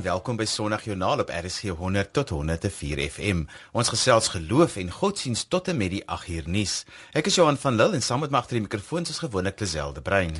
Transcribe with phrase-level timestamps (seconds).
[0.00, 3.42] en welkom by Sondagjoernaal op RSG 100 tot 104 FM.
[3.76, 6.84] Ons gesels geloof en godsdienst tot en met die 8 uur nuus.
[7.12, 10.00] Ek is Johan van Lille en saam met my agter die mikrofoon is gewoonlik Liselde
[10.00, 10.32] Brein.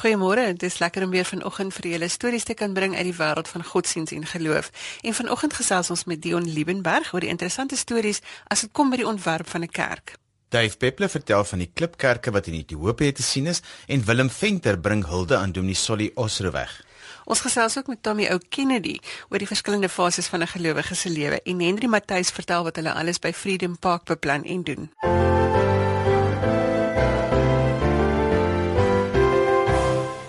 [0.00, 3.16] Goeiemôre, dit is lekker om weer vanoggend vir julle stories te kan bring uit die
[3.20, 4.72] wêreld van godsdienst en geloof.
[5.02, 8.98] En vanoggend gesels ons met Dion Liebenberg oor die interessante stories as dit kom by
[9.04, 10.18] die ontwerp van 'n kerk.
[10.48, 14.78] Dave Peppler vertel van die klipkerke wat in Ethiopië te sien is en Willem Venter
[14.78, 16.83] bring hulde aan Dominee Solly Osroweg.
[17.24, 21.10] Ons gesels ook met Tommy Ou Kennedy oor die verskillende fases van 'n gelowige se
[21.10, 24.90] lewe en Henry Matthys vertel wat hulle alles by Freedom Park beplan en doen.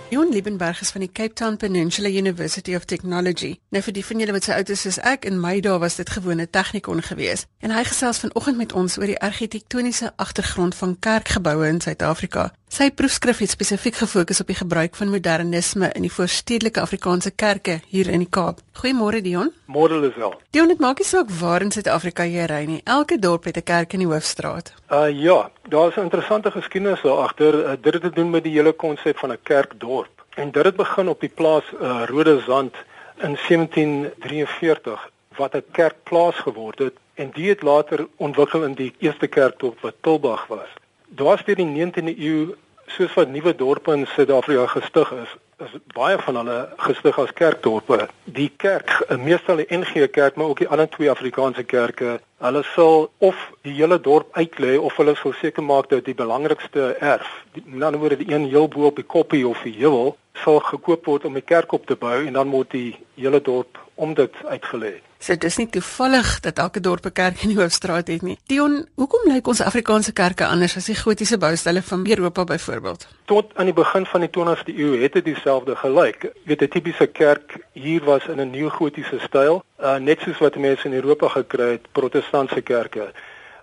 [0.09, 3.59] Jon Liebenberg is van die Cape Town Peninsula University of Technology.
[3.69, 5.95] Nou vir die van julle wat se oud is soos ek, in my dae was
[5.95, 7.47] dit gewone tegnikon geweest.
[7.59, 12.53] En hy gesels vanoggend met ons oor die argitektoniese agtergrond van kerkgeboue in Suid-Afrika.
[12.75, 17.77] Sy proefskrif het spesifiek gefokus op die gebruik van modernisme in die voorstedelike Afrikaanse kerke
[17.87, 18.57] hier in die Kaap.
[18.81, 19.53] Goeiemôre Dion.
[19.71, 20.33] Môre Lisel.
[20.51, 22.81] Dion, dit maak nie saak waar in Suid-Afrika jy ry nie.
[22.83, 24.73] Elke dorp het 'n kerk in die hoofstraat.
[24.91, 27.53] Uh ja, daar's 'n interessante geskiedenis daar agter.
[27.53, 30.25] Uh, dit het te doen met die hele konsep van 'n kerkdorp.
[30.35, 32.75] En dit het begin op die plaas uh, Rode Zand
[33.23, 39.27] in 1743 wat 'n kerkplaas geword het en dit het later ontwikkel in die eerste
[39.27, 40.69] kerkdorp wat Tilbag was.
[41.07, 42.55] Daar was deur die 19de eeu
[42.87, 45.33] soos wat nuwe dorpe in Suid-Afrika gestig is,
[45.63, 48.07] is baie van hulle gestig as kerkdorpe.
[48.37, 48.91] Die kerk,
[49.23, 53.73] meestal die NG Kerk, maar ook die ander twee Afrikaanse kerke, hulle sal of die
[53.77, 57.29] hele dorp uitlê of hulle sal seker maak dat die belangrikste erf,
[57.63, 61.07] met ander woorde die een heel bo op die koppie of die heuwel, sal gekoop
[61.07, 64.43] word om die kerk op te bou en dan word die hele dorp om dit
[64.43, 64.97] uitgelê.
[65.19, 68.37] So dis nie toevallig dat elke dorp 'n kerk in die hoofstraat het nie.
[68.45, 73.07] Dion, hoekom lyk ons Afrikaanse kerke anders as die gotiese boustelle van Europa byvoorbeeld?
[73.25, 76.21] Tot aan die begin van die 20ste eeu het dit dieselfde gelyk.
[76.21, 80.55] Jy weet 'n tipiese kerk hier was in 'n neogotiese styl, uh, net soos wat
[80.55, 83.11] mense in Europa gekry het, protestantse kerke.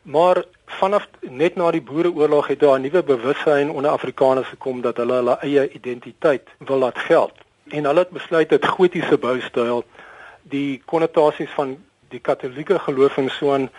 [0.02, 4.96] Maar vanaf net na die Boereoorlog het daar 'n nuwe bewussyn onder Afrikaners gekom dat
[4.96, 7.32] hulle hulle eie identiteit wil laat geld.
[7.68, 9.84] En hulle het besluit dat gotiese boustyl
[10.42, 11.76] die konnotasies van
[12.08, 13.70] die katolieke geloof en so aan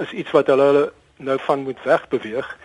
[0.00, 2.56] is iets wat hulle nou van moet wegbeweeg.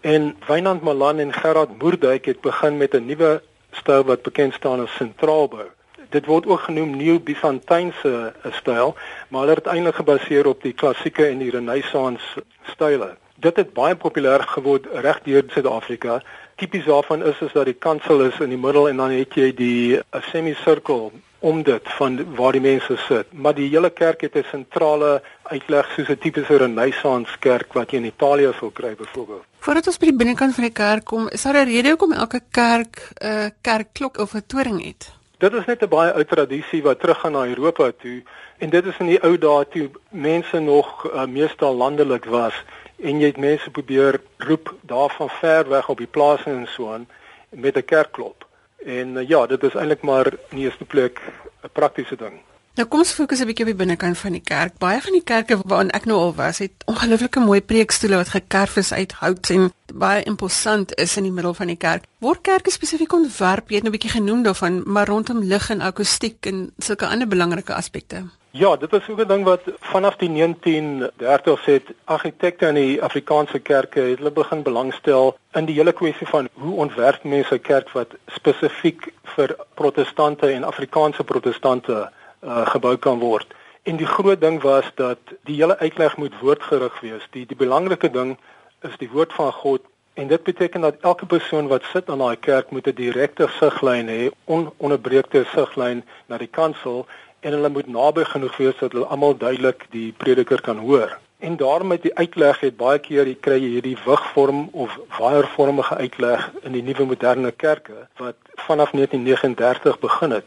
[0.00, 4.80] En Wynand Malan en Gerard Moerdijk het begin met 'n nuwe styl wat bekend staan
[4.80, 5.66] as sentraalbou.
[6.10, 8.94] Dit word ook genoem neo-byzantynse styl,
[9.28, 13.16] maar hulle het eintlik gebaseer op die klassieke en die renaissance style.
[13.34, 16.22] Dit het baie populêr geword reg deur Suid-Afrika.
[16.56, 19.54] Tipies daarvan is is dat die kansel is in die middel en dan het jy
[19.54, 20.00] die
[20.32, 21.10] semicircle
[21.40, 23.32] om dit van waar die mense sit.
[23.32, 27.96] Maar die hele kerk het 'n sentrale uitleg soos 'n tipiese Renaissance kerk wat jy
[27.96, 29.44] in Italië sou kry byvoorbeeld.
[29.58, 32.40] Voordat ons by die binnekant van die kerk kom, is daar 'n rede hoekom elke
[32.50, 35.12] kerk 'n uh, kerkklok of 'n toring het?
[35.38, 38.22] Dit is net 'n baie ou tradisie wat teruggaan na Europa toe
[38.58, 42.64] en dit is in die ou dae toe mense nog uh, meestal landelik was
[42.96, 47.08] en jy het mense probeer roep daarvan ver weg op die plase en so aan
[47.48, 48.49] met 'n kerkklok.
[48.84, 51.20] En uh, ja, dit is eintlik maar in die eerste plek
[51.62, 52.40] 'n praktiese ding.
[52.78, 54.78] Nou kom ons fokus 'n bietjie op die binnekant van die kerk.
[54.78, 58.76] Baie van die kerke waarin ek nou al was, het ongelooflike mooi preekstoele wat gekerf
[58.76, 62.04] is uit hout en baie imposant is in die middel van die kerk.
[62.18, 65.80] Word kerke spesifiek ontwerp, jy het nou 'n bietjie genoem daarvan, maar rondom lig en
[65.80, 68.24] akoestiek en sulke ander belangrike aspekte.
[68.52, 73.58] Ja, dit is ook 'n ding wat vanaf die 1930s het argitekte in die Afrikaanse
[73.58, 77.90] kerke het hulle begin belangstel in die hele kwessie van hoe ontwerp mense 'n kerk
[77.90, 82.10] wat spesifiek vir protestante en Afrikaanse protestante
[82.44, 83.46] uh, gebou kan word.
[83.82, 87.28] En die groot ding was dat die hele uitleg moet woordgerig wees.
[87.30, 88.38] Die die belangrike ding
[88.80, 89.80] is die woord van God
[90.14, 94.08] en dit beteken dat elke persoon wat sit aan daai kerk moet 'n direkte siglyn
[94.08, 97.06] hê, ononderbreekte siglyn na die kansel
[97.40, 101.18] en hulle moet naby genoeg wees sodat hulle almal duidelik die prediker kan hoor.
[101.40, 106.50] En daarom met die uitleg het baie keer jy kry hierdie wigvorm of waaiervormige uitleg
[106.62, 110.44] in die nuwe moderne kerke wat vanaf 1939 begin het.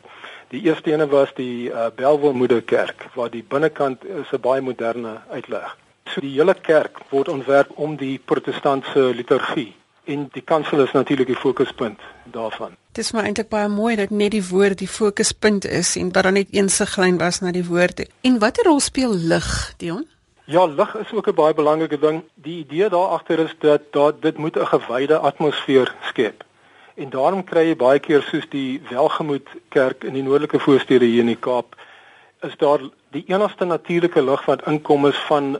[0.54, 5.18] Die eerste ene was die uh, Bellville Moederkerk waar die binnekant is 'n baie moderne
[5.32, 5.78] uitleg.
[6.06, 9.74] So die hele kerk word ontwerp om die protestantse liturgie
[10.04, 12.76] en die kansel is natuurlik die fokuspunt daarvan.
[12.92, 16.24] Dit is maar eintlik baie mooi dat net die woord die fokuspunt is en dat
[16.24, 18.04] daar net een siglyn was na die woord.
[18.22, 20.06] En watter rol speel lig, Dion?
[20.46, 22.24] Ja, lig is ook 'n baie belangrike ding.
[22.34, 26.44] Die idee daar agter is dat dat dit moet 'n gewyde atmosfeer skep.
[26.96, 31.20] En daarom kry jy baie keer soos die Welgemoed Kerk in die noordelike voorstede hier
[31.20, 31.76] in die Kaap,
[32.42, 32.80] is daar
[33.12, 35.58] die enigste natuurlike lig wat inkom is van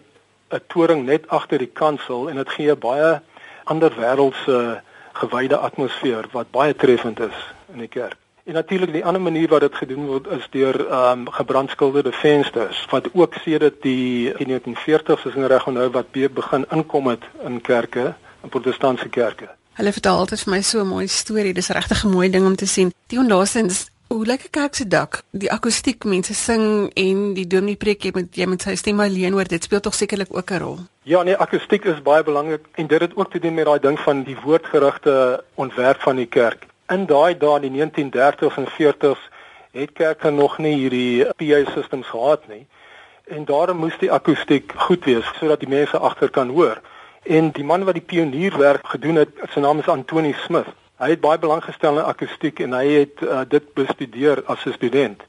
[0.50, 3.22] 'n toring net agter die kansel en dit gee baie
[3.64, 4.82] ander wêreldse
[5.14, 7.38] gewyde atmosfeer wat baie treffend is
[7.74, 8.18] in die kerk.
[8.44, 12.86] En natuurlik die ander manier wat dit gedoen word is deur ehm um, gebrandskilderde vensters
[12.92, 18.14] wat ook sedert die 1940s is in reg onthou wat begin inkom het in kerke,
[18.44, 19.48] in protestantse kerke.
[19.74, 21.54] Hulle vertel altyd vir my so 'n mooi storie.
[21.54, 22.94] Dis regtig 'n mooi ding om te sien.
[23.08, 25.22] Dion Laasens, hoe 'n kerk se dak?
[25.32, 29.34] Die akoestiek, mense sing en die dominee preek jy met jy met sy stem alleen
[29.34, 29.48] hoor.
[29.48, 30.78] Dit speel tog sekerlik ook 'n rol.
[31.04, 34.00] Ja, nee, akoestiek is baie belangrik en dit het ook te doen met daai ding
[34.00, 39.22] van die woordgerigte ontwerp van die kerk in daai dae in die 1930s en 40s
[39.74, 42.66] het kerke nog nie hierdie PA systems gehad nie.
[43.28, 46.82] En daarom moes die akoestiek goed wees sodat die mense agter kan hoor.
[47.24, 50.70] En die man wat die pionierwerk gedoen het, sy naam is Antoni Smith.
[51.02, 54.74] Hy het baie belang gestel in akoestiek en hy het uh, dit bestudeer as 'n
[54.74, 55.24] student.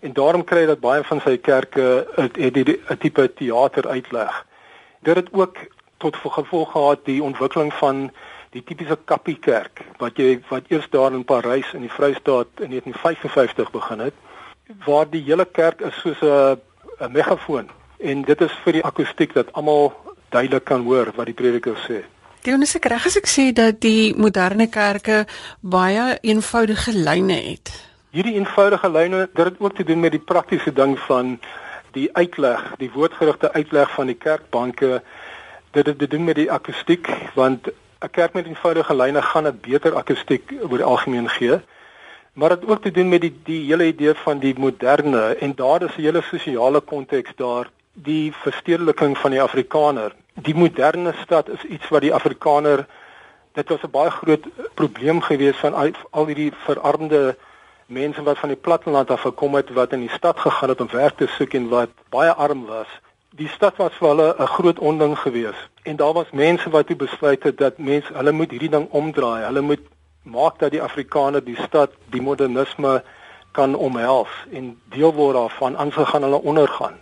[0.00, 4.46] En daarom kry jy dat baie van sy kerke 'n tipe teater uitleg.
[5.02, 5.56] Dit het ook
[5.98, 8.10] tot gevolg gehad die ontwikkeling van
[8.50, 13.70] die tipiese kappiekerk wat jy wat eers daar in Parys in die Vrystaat in 1955
[13.70, 14.14] begin het
[14.86, 16.58] waar die hele kerk is soos 'n
[17.00, 17.68] 'n megafoon
[17.98, 19.92] en dit is vir die akoestiek dat almal
[20.28, 22.04] duidelik kan hoor wat die prediker sê.
[22.40, 25.26] Dionys ek reg as ek sê dat die moderne kerke
[25.60, 27.68] baie eenvoudige lyne het.
[28.16, 31.34] Hierdie eenvoudige lyne dit het ook te doen met die praktiese ding van
[31.92, 35.02] die uitleg, die woordgerigte uitleg van die kerkbanke.
[35.76, 39.60] Dit het te doen met die akoestiek want 'n kerk met eenvoudige lyne gaan 'n
[39.60, 41.60] beter akoestiek oor die algemeen gee.
[42.32, 45.82] Maar dit ook te doen met die die hele idee van die moderne en daar
[45.82, 50.14] is 'n hele sosiale konteks daar, die verstedeliking van die Afrikaner.
[50.34, 52.86] Die moderne stad is iets wat die Afrikaner
[53.52, 54.44] dit was 'n baie groot
[54.74, 57.36] probleem gewees van al, al hierdie verarmde
[57.86, 60.88] mense wat van die platteland af gekom het wat in die stad gegaan het om
[60.92, 62.88] werk te soek en wat baie arm was
[63.30, 66.96] die stad was vir hulle 'n groot onding gewees en daar was mense wat toe
[66.96, 69.44] besluit het dat mense hulle moet hierdie ding omdraai.
[69.44, 69.80] Hulle moet
[70.22, 73.02] maak dat die Afrikaner die stad die modernisme
[73.52, 77.00] kan omhels en deel word daarvan anders gaan hulle ondergaan.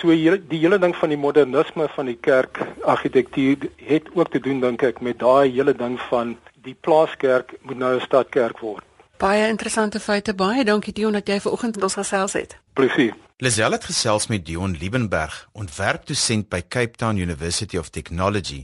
[0.00, 4.60] So die hele ding van die modernisme van die kerk argitektuur het ook te doen
[4.60, 8.84] dink ek met daai hele ding van die plaaskerk moet nou 'n stadkerk word.
[9.18, 10.34] Baie interessante feite.
[10.34, 12.61] Baie dankie Dion dat jy vanoggend met ons gesels het.
[12.74, 13.12] Presies.
[13.42, 18.60] Lisel het gesels met Dion Liebenberg, ontwerpdosent by Cape Town University of Technology.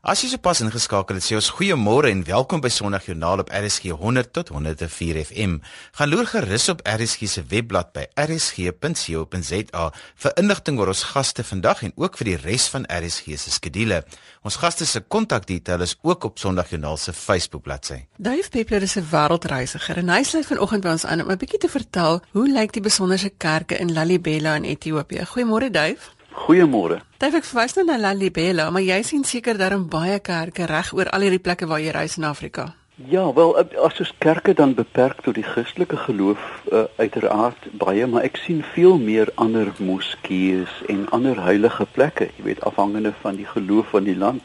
[0.00, 4.32] As jy sopas ingeskakel het, sê ons goeiemôre en welkom by Sondagjoernaal op RSG 100
[4.32, 5.58] tot 104 FM.
[5.98, 9.84] Gaan loer gerus op RSG se webblad by rsg.co.za
[10.24, 14.08] vir inligting oor ons gaste vandag en ook vir die res van RSG se skedules.
[14.42, 18.00] Ons gaste se kontakdetail is ook op Sondagjoernaal se Facebook bladsy.
[18.16, 21.60] Dave Peppler is 'n wêreldreisiger en hy sluit vanoggend by ons aan om 'n bietjie
[21.60, 25.24] te vertel hoe lyk die besonderse kerke in Lalibela Lalibela in Ethiopië.
[25.26, 26.12] Goeiemôre Duif.
[26.32, 27.00] Goeiemôre.
[27.18, 30.92] Duif ek verwys nou na Lalibela, maar jy sien seker daar in baie kerke reg
[30.96, 32.72] oor al hierdie plekke waar jy reis in Afrika.
[33.08, 36.40] Ja, wel as ons kerke dan beperk tot die Christelike geloof
[36.70, 42.46] uh, uiteraard baie, maar ek sien veel meer ander moskeeë en ander heilige plekke, jy
[42.50, 44.44] weet afhangende van die geloof van die land.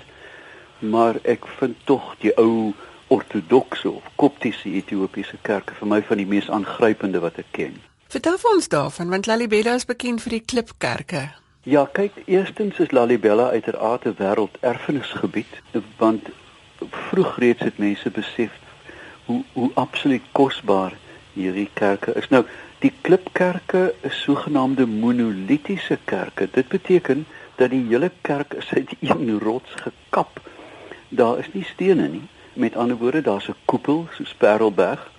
[0.80, 2.74] Maar ek vind tog die ou
[3.14, 7.78] ortodokse of koptiese Ethiopiese kerke vir my van die mees aangrypende wat ek ken.
[8.08, 11.24] Vertel vir ons daarvan want Lalibela is bekend vir die klipkerke.
[11.68, 15.58] Ja, kyk, eerstens is Lalibela uiteraard 'n wêrelderfenisgebied
[15.98, 16.30] want
[17.10, 18.52] vroeg reeds het mense besef
[19.26, 20.94] hoe hoe absoluut kosbaar
[21.34, 22.30] hierdie kerke is.
[22.30, 22.46] Nou,
[22.80, 26.48] die klipkerke is sogenaamde monolitiese kerke.
[26.52, 30.40] Dit beteken dat die hele kerk is uit een rots gekap.
[31.10, 32.28] Daar is nie stene nie.
[32.54, 35.12] Met ander woorde, daar's 'n koepel soos Parelberg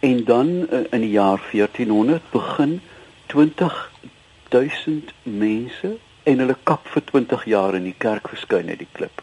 [0.00, 2.80] En dan uh, in die jaar 1400 begin
[3.26, 9.22] 20000 mense en hulle kap vir 20 jaar in die kerk verskyn uit die klip.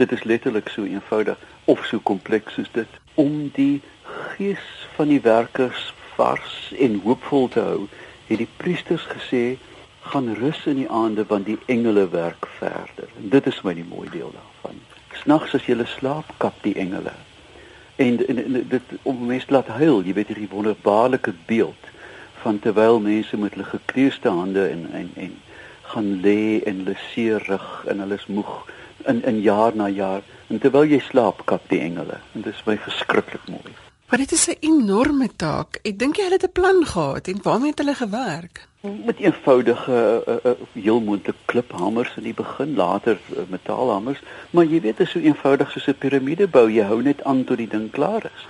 [0.00, 2.88] Dit is letterlik so eenvoudig of so kompleks soos dit
[3.20, 4.64] om die gees
[4.96, 7.84] van die werkers vars en hoopvol te hou.
[8.30, 9.58] Het die priesters gesê
[10.08, 13.12] gaan rus in die aande want die engele werk verder.
[13.20, 14.80] En dit is my die mooi deel daarvan.
[15.20, 17.12] Snags as jy slaap, kap die engele
[17.96, 21.90] en, en, en dit om mense laat huil jy weet hierdie wonderbaarlike beeld
[22.42, 25.36] van terwyl mense met hulle gekreusde hande en en en
[25.94, 28.52] gaan lê en hulle seerig en hulle is moeg
[29.06, 32.66] in in jaar na jaar en terwyl jy slaap kap die engele en dit is
[32.66, 35.78] my verskriklik mooi Maar dit is 'n enorme taak.
[35.82, 38.68] Ek dink jy het 'n plan gehad en waarmee het hulle gewerk?
[38.84, 44.80] Met eenvoudige uh, uh, heel moontlik kliphamers in die begin, later uh, metaalhamers, maar jy
[44.80, 46.66] weet dit is so eenvoudig soos 'n piramide bou.
[46.70, 48.46] Jy hou net aan tot die ding klaar is.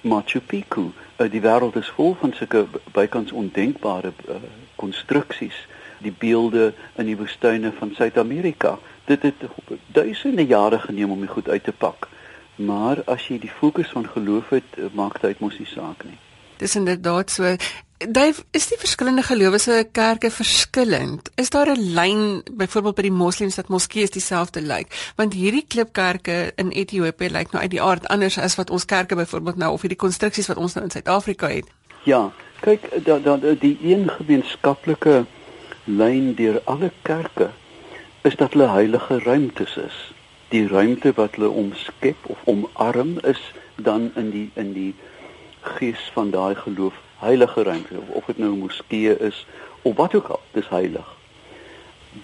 [0.00, 4.12] Machu Picchu, uh, die wêreld is vol van sulke bykans ondenkbare
[4.76, 8.78] konstruksies, uh, die beelde in die woestyne van Suid-Amerika.
[9.04, 9.44] Dit het
[9.92, 12.08] duisende jare geneem om dit goed uit te pak.
[12.54, 16.18] Maar as jy die fokus van geloof het, maak dit uit mos nie saak nie.
[16.60, 17.56] Dis inderdaad so.
[18.08, 21.30] Dave, is die verskillende gelowige kerke verskillend?
[21.34, 25.12] Is daar 'n lyn byvoorbeeld by die moslems dat moskeeë dieselfde lyk?
[25.16, 29.14] Want hierdie klipkerke in Ethiopië lyk nou uit die aard anders as wat ons kerke
[29.14, 31.66] byvoorbeeld nou of hierdie konstruksies wat ons nou in Suid-Afrika het.
[32.02, 35.26] Ja, kyk, dan da, die een gemeenskaplike
[35.84, 37.50] lyn deur alle kerke
[38.22, 40.12] is dat hulle heilige ruimtes is.
[40.48, 44.94] Die ruimte wat hulle omskep of omarm is dan in die in die
[45.60, 49.46] gees van daai geloof heilige ruimte of, of dit nou 'n moskee is
[49.82, 51.16] of wat ook al, dis heilig.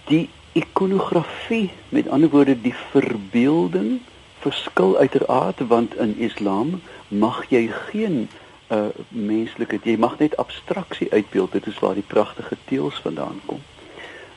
[0.05, 4.01] Die ikonografie, met ander woorde die verbeelding
[4.39, 8.29] verskil uiteraard want in Islam mag jy geen
[8.69, 13.63] uh menslike jy mag net abstraksie uitbeeld dit is waar die pragtige teels vandaan kom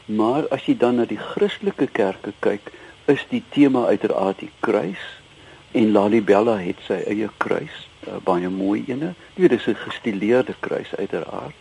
[0.06, 2.70] maar as jy dan na die Christelike kerke kyk
[3.13, 5.06] is die tema uiteraard die kruis
[5.72, 7.88] en Lalibela het sy eie kruis
[8.24, 11.60] baie mooi ene dit is 'n gestileerde kruis uiteraard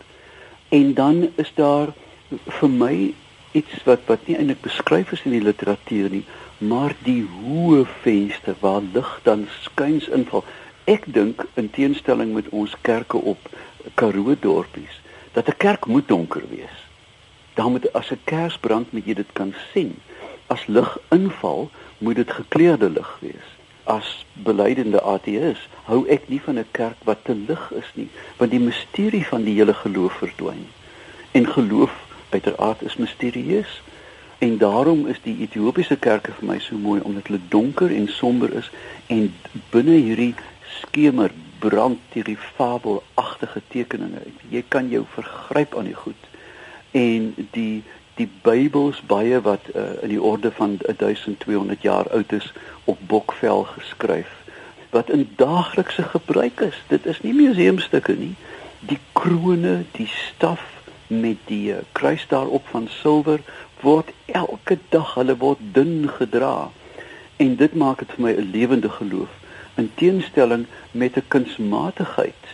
[0.68, 1.88] en dan is daar
[2.60, 3.14] vir my
[3.52, 6.24] iets wat wat nie eintlik beskryf is in die literatuur nie
[6.58, 10.44] maar die hoë venster waar lig dan skuins inval
[10.84, 13.38] ek dink in teenstelling met ons kerke op
[13.94, 15.00] Karoo dorpies
[15.32, 16.76] dat 'n kerk moet donker wees.
[17.54, 19.94] Dan moet as 'n kers brand moet jy dit kan sien.
[20.46, 23.48] As lig inval, moet dit gekleurde lig wees.
[23.88, 24.08] As
[24.44, 28.60] belydende ateïs hou ek nie van 'n kerk wat te lig is nie, want die
[28.60, 30.66] misterie van die hele geloof verdwyn.
[31.32, 31.92] En geloof
[32.30, 33.80] uiteraard is misterieus.
[34.38, 38.52] En daarom is die Ethiopiese kerke vir my so mooi omdat hulle donker en somber
[38.54, 38.70] is
[39.06, 39.34] en
[39.70, 40.34] binne hierdie
[40.80, 44.22] skemer brand hierdie fabelagtige tekeninge.
[44.48, 46.28] Jy kan jou vergryp aan die goed.
[46.90, 47.82] En die
[48.18, 52.52] die Bybels baie wat uh, in die orde van 1200 jaar oud is
[52.84, 54.34] op bokvel geskryf
[54.90, 56.76] wat in daaglikse gebruik is.
[56.88, 58.34] Dit is nie museumstukke nie.
[58.88, 60.62] Die krone, die staf
[61.06, 63.44] met die uh, kruis daarop van silwer
[63.84, 66.70] word elke dag hulle word dun gedra.
[67.36, 69.30] En dit maak dit vir my 'n lewende geloof
[69.76, 72.44] in teenstelling met 'n kunsmatigheid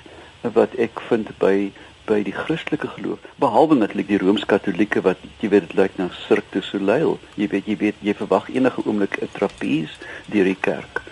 [0.40, 1.72] wat ek vind by
[2.04, 6.52] by die Christelike geloof behalwe natuurlik die Rooms-Katolieke wat jy weet dit lyk na Cirque
[6.52, 7.16] du Soleil.
[7.40, 9.96] Jy weet jy weet jy verwag enige oomblik 'n trapeze
[10.32, 11.02] deur die kerk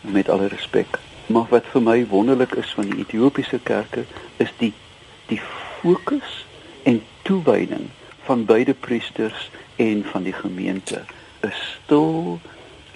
[0.00, 0.98] met alle respek.
[1.26, 4.04] Maar wat vir my wonderlik is van die Ethiopiese kerke
[4.36, 4.72] is die
[5.28, 5.40] die
[5.80, 6.44] fokus
[6.82, 7.88] en toewyding
[8.24, 11.04] van beide priesters en van die gemeente.
[11.42, 12.40] 'n stil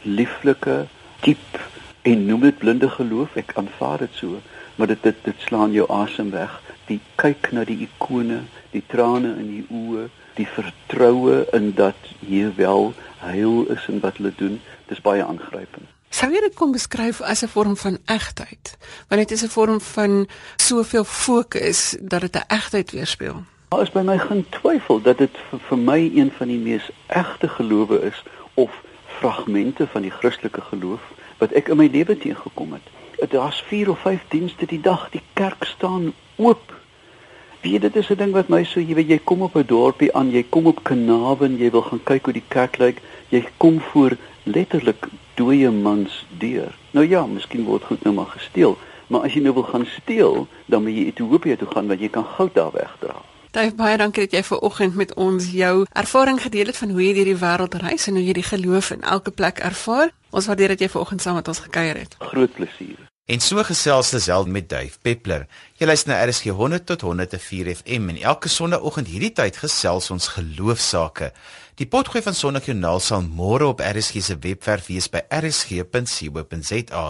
[0.03, 0.87] lieflike
[1.21, 1.61] diep
[2.03, 3.37] en noem dit blinde geloof.
[3.37, 4.41] Ek aanvaar dit so
[4.75, 9.37] maar dit dit dit slaan jou asem weg die kyk na die ikone die trane
[9.39, 14.61] in die oë die vertroue in dat hier wel heil is in wat hulle doen
[14.89, 15.89] dis baie aangrypend.
[16.13, 18.77] Sou jy dit kon beskryf as 'n vorm van egtheid?
[19.09, 23.43] Want dit is 'n vorm van soveel fokus dat dit 'n egtheid weerspieël.
[23.69, 26.91] Daar is by my geen twyfel dat dit vir, vir my een van die mees
[27.07, 28.23] egte gelowe is
[28.55, 28.71] of
[29.07, 31.01] fragmente van die Christelike geloof
[31.39, 33.31] wat ek in my lewe teëgekom het.
[33.31, 36.73] Daar's 4 of 5 dienste die dag, die kerk staan oop.
[37.63, 40.15] Wie dit is 'n ding wat my so, jy weet, jy kom op 'n dorpie
[40.15, 43.81] aan, jy kom op Kanaven, jy wil gaan kyk hoe die kerk lyk, jy kom
[43.81, 46.75] voor letterlik dooie mans deur.
[46.91, 50.49] Nou ja, miskien word goed nou maar gesteel, maar as jy nou wil gaan steel,
[50.67, 53.15] dan moet jy Ethiopië toe gaan want jy kan goud daar wegdra.
[53.53, 57.03] Dave, baie dankie dat jy ver oggend met ons jou ervaring gedeel het van hoe
[57.03, 60.09] jy hierdie wêreld reis en hoe jy die geloof in elke plek ervaar.
[60.31, 62.17] Ons waardeer dat jy ver oggend saam met ons gekuier het.
[62.33, 63.12] Groot plesier.
[63.33, 65.47] En so gesels Lisel met Dave Peppler.
[65.81, 70.27] Jy luister na RSG 100 tot 104 FM en elke sonnaandoggend hierdie tyd gesels ons
[70.35, 71.31] geloofsaake.
[71.81, 77.07] Die potgooi van Sondagjoernaal sal môre op RSG se webwerf wees by rsg.co.za.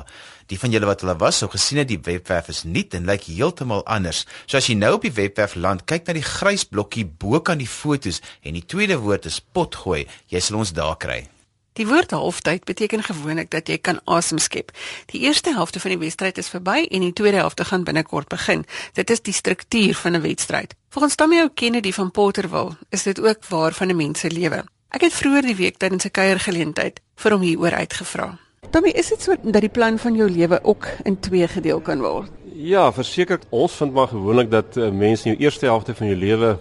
[0.46, 3.26] Die van julle wat hulle was, sou gesien het die webwerf is nuut en lyk
[3.26, 4.22] heeltemal anders.
[4.46, 7.58] So as jy nou op die webwerf land, kyk na die grys blokkie bo kan
[7.58, 10.04] die fotos en die tweede woord is potgooi.
[10.30, 11.24] Jy sal ons daar kry.
[11.72, 14.74] Die woord halftyd beteken gewoonlik dat jy kan asem skep.
[15.08, 18.66] Die eerste helfte van die wedstryd is verby en die tweede helfte gaan binnekort begin.
[18.92, 20.74] Dit is die struktuur van 'n wedstryd.
[20.88, 24.64] Volgens Tommy Kennedy van Porterville is dit ook waar van 'n mens se lewe.
[24.88, 28.38] Ek het vroeër die week tydens 'n kuiergeleentheid vir hom hieroor uitgevra.
[28.70, 32.00] Tommy, is dit so dat die plan van jou lewe ook in twee gedeel kan
[32.00, 32.30] word?
[32.54, 33.38] Ja, verseker.
[33.48, 36.58] Ons vind maar gewoonlik dat uh, mense in die eerste helfte van jou lewe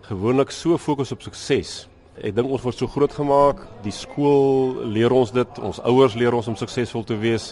[0.00, 3.64] gewoonlik so fokus op sukses Ek dink ons word so groot gemaak.
[3.82, 7.50] Die skool leer ons dit, ons ouers leer ons om suksesvol te wees.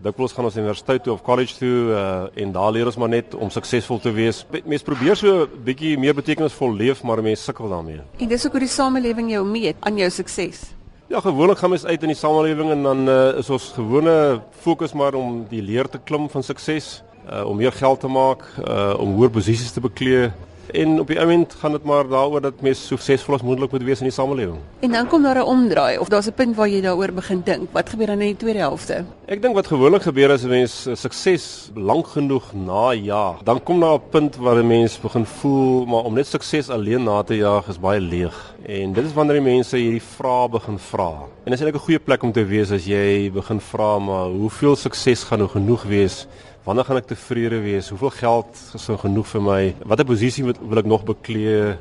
[0.00, 3.34] Dikwels gaan ons universiteit toe of college toe uh, en daar leer ons maar net
[3.36, 4.40] om suksesvol te wees.
[4.64, 8.00] Mense probeer so 'n bietjie meer betekenisvol leef, maar mense sukkel daarmee.
[8.18, 10.72] En dis ook hoe die samelewing jou meet aan jou sukses.
[11.08, 14.92] Ja, gewoonlik gaan mens uit in die samelewing en dan uh, is ons gewone fokus
[14.92, 18.94] maar om die leer te klim van sukses uh, om meer geld te maak, uh,
[18.96, 20.30] om hoër posisies te beklee
[20.72, 24.00] en op die oomblik gaan dit maar daaroor dat mens suksesvol as moontlik moet wees
[24.00, 24.58] in die samelewing.
[24.80, 27.68] En dan kom daar 'n omdraai of daar's 'n punt waar jy daaroor begin dink.
[27.72, 29.04] Wat gebeur dan in die tweede helfte?
[29.26, 33.94] Ek dink wat gewoonlik gebeur as 'n mens sukses lank genoeg najag, dan kom daar
[33.94, 37.68] 'n punt waar 'n mens begin voel maar om net sukses alleen na te jaag
[37.68, 38.54] is baie leeg.
[38.66, 41.10] En dit is wanneer die mense hierdie vrae begin vra.
[41.44, 44.26] En dit is eintlik 'n goeie plek om te wees as jy begin vra maar
[44.26, 46.26] hoeveel sukses gaan nou genoeg wees?
[46.60, 47.86] Wanneer gaan ek tevrede wees?
[47.88, 49.60] Hoeveel geld is nou genoeg vir my?
[49.88, 51.78] Watter posisie wil, wil ek nog beklee?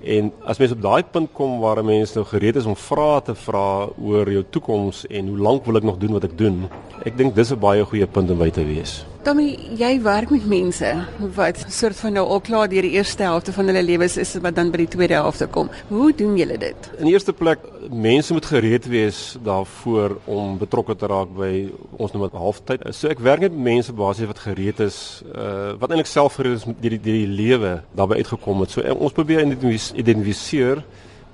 [0.00, 3.20] En as mens op daai punt kom waar 'n mens nou gereed is om vrae
[3.22, 6.64] te vra oor jou toekoms en hoe lank wil ek nog doen wat ek doen?
[7.04, 9.04] Ek dink dis 'n baie goeie punt om by te wees.
[9.26, 10.86] Tommy, jy werk met mense
[11.34, 14.54] wat soort van nou al klaar deur die eerste helfte van hulle lewens is wat
[14.54, 15.68] dan by die tweede helfte kom.
[15.88, 16.90] Hoe doen julle dit?
[16.98, 17.58] In die eerste plek,
[17.90, 22.86] mense moet gereed wees daarvoor om betrokke te raak by ons noem dit halftyd.
[22.94, 26.64] So ek werk met mense basies wat gereed is, uh, wat eintlik self gereed is
[26.64, 28.70] met die die lewe daarbey uitgekom het.
[28.70, 30.84] So ons probeer identifiseer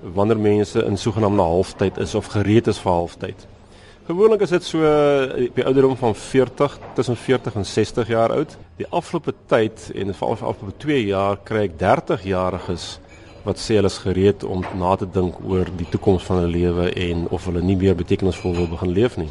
[0.02, 3.46] wanneer mense in sogenaamde halftyd is of gereed is vir halftyd.
[4.02, 8.32] Gewoonlik is dit so eh, op die ouderdom van 40 tussen 40 en 60 jaar
[8.34, 8.56] oud.
[8.76, 12.86] Die afgelope tyd en veral vir afgelope 2 jaar kry ek 30 jariges
[13.44, 16.88] wat sê hulle is gereed om na te dink oor die toekoms van hulle lewe
[17.04, 19.30] en of hulle nie meer betekenisvol wil begin leef nie.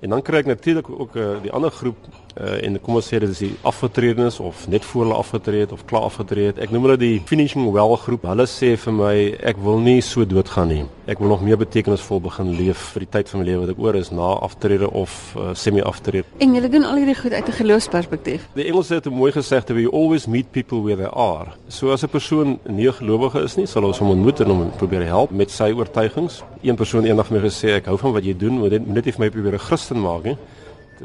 [0.00, 1.96] En dan kry ek natuurlik ook uh, die ander groep
[2.38, 5.72] uh, en kom ons sê dit is die afgetredenes of net voor hulle afgetree het
[5.74, 6.60] of klaar afgetree het.
[6.62, 8.28] Ek noem hulle die finishing well groep.
[8.30, 9.14] Hulle sê vir my
[9.50, 10.84] ek wil nie so doodgaan nie.
[11.10, 13.80] Ek wil nog meer betekenisvol begin leef vir die tyd van my lewe wat ek
[13.82, 16.30] oor is na aftrede of uh, semi-aftrede.
[16.44, 18.46] En julle doen al hierdie goed uit 'n geloofsperspektief.
[18.54, 22.04] Die Engelse het 'n mooi gesegde, "We always meet people where they are." So as
[22.04, 25.50] 'n persoon nie gelowige is nie, sal ons hom ontmoet en hom probeer help met
[25.50, 26.44] sy oortuigings.
[26.62, 28.94] Een persoon eendag vir my gesê, "Ek hou van wat jy doen, maar dit moet
[28.94, 30.36] net nie vir my probeer 'n Christen maak nie."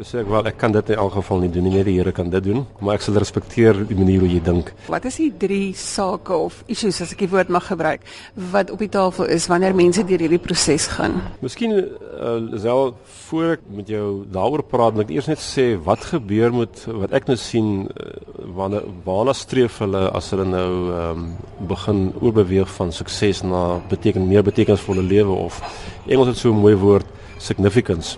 [0.01, 2.11] Sê ek wel ek kan dit in elk geval nie doen nie, net die Here
[2.11, 4.71] kan dit doen, maar ek sal respekteer die manier hoe jy dink.
[4.89, 8.01] Wat is die drie sake of issues as ek die woord mag gebruik
[8.53, 11.19] wat op die tafel is wanneer mense deur hierdie proses gaan?
[11.45, 16.09] Miskien uh, self voor ek met jou daaroor praat, moet ek eers net sê wat
[16.09, 18.09] gebeur met wat ek nou sien uh,
[18.57, 21.31] wanneer waarna streef hulle as hulle nou um,
[21.69, 25.61] begin oorbeweeg van sukses na beteken meer betekenisvolle lewe of
[26.09, 27.05] Engels het so 'n mooi woord
[27.37, 28.17] significance.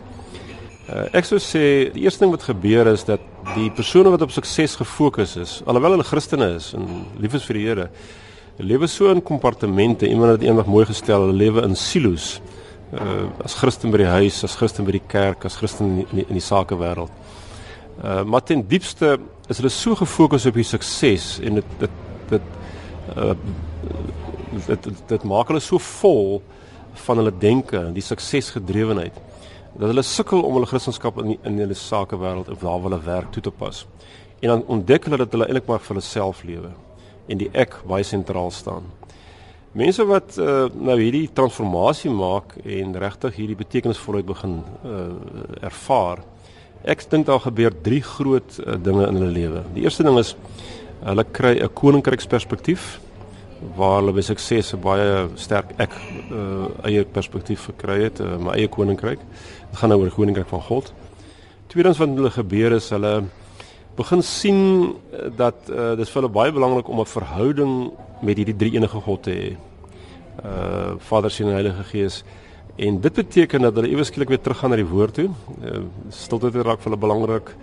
[0.86, 3.24] Uh, ek sou sê die eerste ding wat gebeur is dat
[3.56, 6.86] die persone wat op sukses gefokus is, alhoewel hulle Christene is en
[7.18, 7.88] lief is vir die Here,
[8.62, 10.06] lewe so in kompartemente.
[10.06, 12.36] Iemand het eendag mooi gestel, hulle lewe in silo's.
[12.94, 16.28] Uh as Christen by die huis, as Christen by die kerk, as Christen in die,
[16.30, 17.10] in die sakewêreld.
[17.98, 19.18] Uh maar ten diepste
[19.50, 22.52] is hulle so gefokus op die sukses en dit dit dit
[23.18, 23.34] uh
[24.68, 26.44] dit, dit, dit maak hulle so vol
[27.08, 29.18] van hulle denke, die suksesgedrewenheid
[29.76, 33.32] dat hulle sukkel om hulle Christendom in die, in hulle sakewêreld of waar hulle werk
[33.36, 33.84] toe te pas.
[34.40, 36.72] En dan ontdek hulle dat hulle eintlik maar vir hulle self lewe
[37.28, 38.86] en die ek baie sentraal staan.
[39.76, 45.10] Mense wat uh, nou hierdie transformasie maak en regtig hierdie betekenisvolheid begin uh,
[45.68, 46.22] ervaar.
[46.88, 49.64] Ek dink daar gebeur drie groot uh, dinge in hulle lewe.
[49.76, 50.36] Die eerste ding is
[51.04, 53.02] hulle kry 'n koninkryksperspektief
[53.76, 55.92] waar hulle by sukses 'n baie sterk ek
[56.32, 59.20] uh, eie perspektief gekry het, uh, my eie koninkryk.
[59.72, 60.94] Dit gaan nou oor die koninkryk van God.
[61.68, 63.24] Tweedens wat hulle gebeur is hulle
[63.96, 67.92] begin sien uh, dat uh, dit vir hulle baie belangrik om 'n verhouding
[68.22, 69.56] met hierdie drie enige God te hê.
[70.44, 72.24] Uh Vader, Seun en Heilige Gees.
[72.76, 75.30] En dit beteken dat hulle ewe skielik weer teruggaan na die woord toe.
[75.64, 77.56] Uh, stilte raak vir hulle belangrik.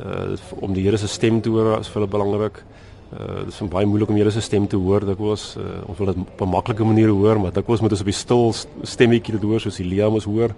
[0.00, 2.56] Uh om die Here se stem te hoor is vir hulle belangrik.
[2.56, 2.83] Uh
[3.14, 5.04] dit is baie moeilik om Here se stem te hoor.
[5.06, 7.90] Dit was uh, ons wil dit op 'n maklike manier hoor, maar dit was met
[7.90, 10.54] ons op die stil stemmetjie te hoor soos Elia moes hoor.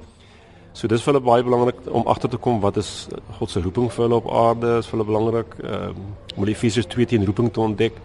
[0.73, 3.89] So dis vir hulle baie belangrik om agter te kom wat is God se roeping
[3.93, 6.03] vir hulle op aarde, is vir hulle belangrik um,
[6.37, 7.97] om die Efesiërs 2 teen roeping te ontdek.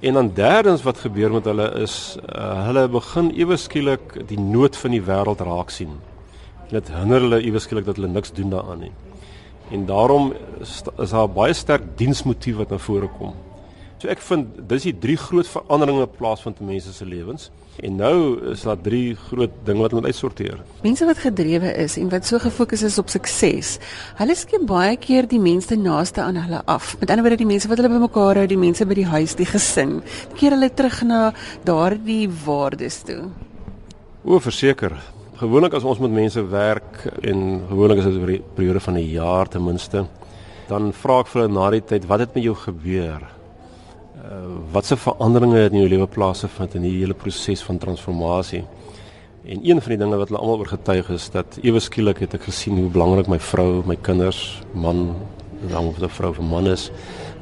[0.00, 4.76] En dan derdens wat gebeur met hulle is uh, hulle begin ewe skielik die nood
[4.76, 5.94] van die wêreld raak sien.
[6.72, 8.92] Dit hinder hulle ewe skielik dat hulle niks doen daaraan nie.
[9.70, 13.38] En daarom is, is daar baie sterk diensmotief wat na vore kom.
[14.04, 17.46] So ek vind dis die drie groot veranderinge plaasvind in mense se lewens.
[17.80, 18.16] En nou
[18.52, 20.58] is daar drie groot dinge wat moet uitsorteer.
[20.82, 23.78] Mense wat gedrewe is en wat so gefokus is op sukses,
[24.18, 26.90] hulle skiep baie keer die mense naaste aan hulle af.
[27.00, 29.48] Met ander woorde die mense wat hulle bymekaar hou, die mense by die huis, die
[29.48, 29.94] gesin.
[30.36, 31.20] Keer hulle terug na
[31.64, 33.22] daardie waardes toe.
[34.20, 34.98] O, verseker.
[35.40, 37.40] Gewoonlik as ons met mense werk en
[37.70, 40.04] gewoonlik is dit oor 'n periode van 'n jaar ten minste,
[40.68, 43.24] dan vra ek vir hulle na die tyd, wat het met jou gebeur?
[44.24, 48.64] Uh, wat se veranderinge het in jou lewe plaasgevind in hierdie hele proses van transformasie.
[49.44, 52.36] En een van die dinge wat hulle almal oor getuig is dat ewe skielik het
[52.38, 55.10] ek gesien hoe belangrik my vrou, my kinders, man,
[55.68, 56.90] dan of 'n vrou of 'n man is.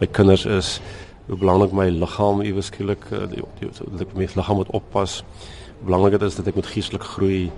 [0.00, 0.80] My kinders is
[1.26, 3.26] hoe belangrik my liggaam iewes skielik uh,
[3.90, 5.22] dat ek my liggaam moet oppas.
[5.78, 7.50] Hoe belangrik dit is dat ek moet geestelik groei.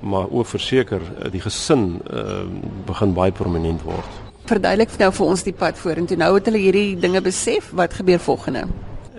[0.00, 2.44] Maar ook verseker uh, die gesin uh,
[2.86, 4.21] begin baie prominent word.
[4.42, 6.16] Verduidelik nou vir ons die pad vorentoe.
[6.18, 8.64] Nou het hulle hierdie dinge besef, wat gebeur volgende?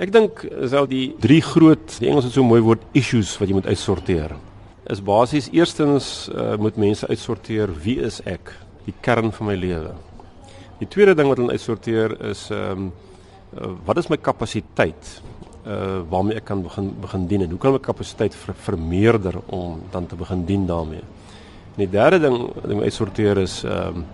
[0.03, 3.47] Ek dink is al die drie groot, die Engels het so mooi woord issues wat
[3.47, 4.33] jy moet uitsorteer.
[4.91, 8.51] Is basies eerstens uh, moet mense uitsorteer wie is ek?
[8.83, 9.93] Die kern van my lewe.
[10.81, 12.91] Die tweede ding wat hulle uitsorteer is ehm um,
[13.53, 15.13] uh, wat is my kapasiteit?
[15.63, 19.79] Uh waarmee ek kan begin begin dien en hoe kan my kapasiteit ver, vermeerder om
[19.93, 21.05] dan te begin dien daarmee?
[21.77, 24.05] En die derde ding wat ek uitsorteer is ehm um,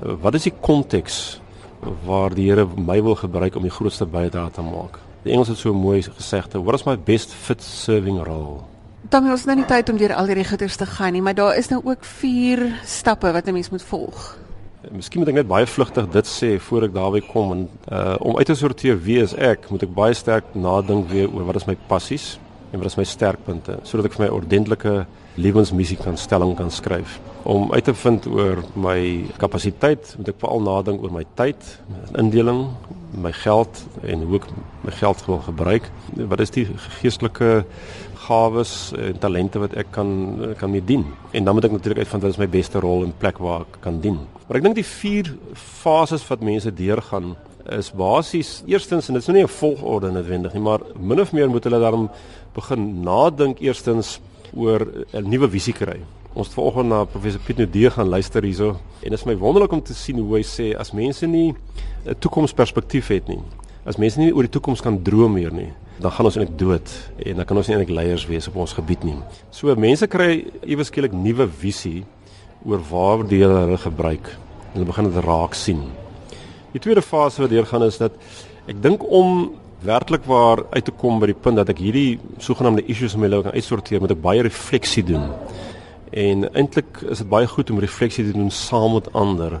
[0.00, 1.40] wat is die konteks
[2.04, 4.98] waar die Here my wil gebruik om die grootste bydrae te maak.
[5.24, 8.60] Die Engels het so mooi gesegde, what is my best fit serving role?
[9.10, 11.34] Dan het ons nou nie tyd om deur al hierdie goeters te gaan nie, maar
[11.34, 14.36] daar is nou ook 4 stappe wat 'n mens moet volg.
[14.90, 18.36] Miskien moet ek net baie vlugtig dit sê voor ek daarby kom en uh om
[18.36, 21.66] uit te sorteer wie is ek, moet ek baie sterk nadink weer oor wat is
[21.66, 22.38] my passies
[22.70, 23.78] en wat is my sterkpunte?
[23.82, 24.94] Sodat ek vir my ordentlike
[25.40, 27.18] lewensmissie kan stelling kan skryf.
[27.42, 29.00] Om uit te vind oor my
[29.40, 31.60] kapasiteit moet ek veral nadink oor my tyd
[32.20, 32.66] indeling
[33.10, 34.46] my geld en hoe ek
[34.86, 35.90] my geld wil gebruik.
[36.30, 36.66] Wat is die
[37.00, 37.64] geestelike
[38.26, 40.10] gawes en talente wat ek kan
[40.60, 41.06] kan mee dien?
[41.34, 43.80] En dan moet ek natuurlik uitvind wat is my beste rol en plek waar ek
[43.86, 44.20] kan dien.
[44.46, 47.34] Maar ek dink die vier fases wat mense deurgaan
[47.68, 51.32] is basies eerstens en dit is nou nie 'n volgorde noodwendig nie maar min of
[51.32, 52.10] meer moet hulle daarom
[52.54, 54.20] begin nadink eerstens
[54.54, 58.76] oor 'n nuwe visie kry Ons het vanoggend na professor Piet Nudee gaan luister hierso
[59.02, 61.56] en dit is my wonderlik om te sien hoe hy sê as mense nie
[62.06, 63.40] 'n toekomsperspektief het nie,
[63.84, 66.88] as mense nie oor die toekoms kan droom meer nie, dan gaan ons eintlik dood
[67.26, 69.16] en dan kan ons nie eintlik leiers wees op ons gebied nie.
[69.50, 72.04] So mense kry iewes skielik nuwe visie
[72.64, 74.36] oor waar die Here hulle gebruik.
[74.72, 75.82] Hulle begin dit raak sien.
[76.72, 78.12] Die tweede fase wat deurgaan is dat
[78.68, 79.50] ek dink om
[79.82, 83.30] werklik waar uit te kom by die punt dat ek hierdie sogenaamde issues in my
[83.32, 85.30] lewe kan uitsorteer, moet ek baie refleksie doen.
[86.10, 89.60] En eintlik is dit baie goed om refleksie te doen saam met ander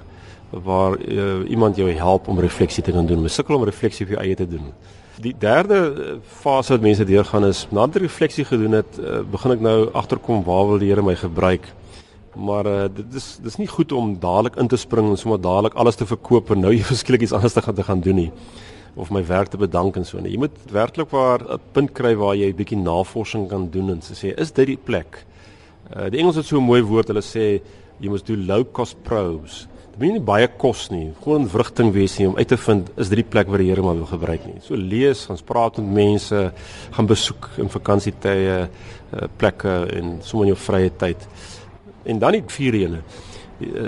[0.50, 3.22] waar uh, iemand jou help om refleksie te kan doen.
[3.22, 4.72] Mens sukkel om refleksie vir jou eie te doen.
[5.20, 9.52] Die derde eh, fase wat mense deurgaan is nadat ek refleksie gedoen het, uh, begin
[9.52, 11.68] ek nou agterkom waar wil die Here my gebruik.
[12.34, 15.76] Maar uh, dit is dis nie goed om dadelik in te spring en sommer dadelik
[15.76, 18.30] alles te verkoop en nou jy verskillik iets anders te gaan te gaan doen nie
[18.96, 20.32] of my werk te bedank en so nie.
[20.34, 24.00] Jy moet werklik waar 'n punt kry waar jy 'n bietjie navorsing kan doen en
[24.00, 25.24] sê is dit die plek?
[25.96, 27.60] Uh, die Engels het so 'n mooi woord, hulle sê
[28.00, 29.66] you must do low cost probes.
[29.90, 32.90] Dit moet nie baie kos nie, gewoon 'n vrugting wees nie om uit te vind
[32.96, 34.60] is dit die plek waar die Here maar wil gebruik nie.
[34.60, 36.52] So lees, gaan praat met mense,
[36.90, 38.68] gaan besoek in vakansietye,
[39.12, 41.26] uh, plekke en sommer in jou vrye tyd.
[42.04, 43.02] En dan die vierde ene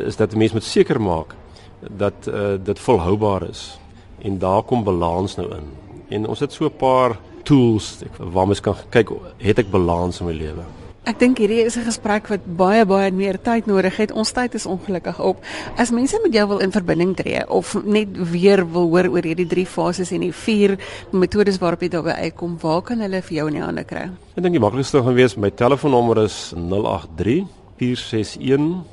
[0.06, 1.34] is dat die mens moet seker maak
[1.80, 3.78] dat uh, dit volhoubaar is
[4.22, 5.66] en daar kom balans nou in.
[6.08, 10.26] En ons het so 'n paar tools waarmee mens kan kyk het ek balans in
[10.26, 10.64] my lewe.
[11.02, 14.12] Ek dink hierdie is 'n gesprek wat baie baie meer tyd nodig het.
[14.12, 15.37] Ons tyd is ongelukkig op.
[15.76, 19.46] As mense met jou wil in verbinding tree of net weer wil hoor oor hierdie
[19.46, 20.78] drie fases en die vier
[21.11, 24.11] metodes waarop jy daarby uitkom, waar kan hulle vir jou in die hande kry?
[24.37, 27.46] Ek dink die maklikste gaan wees my telefoonnommer is 083
[27.78, 28.85] 461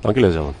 [0.00, 0.54] Dankie Lisel.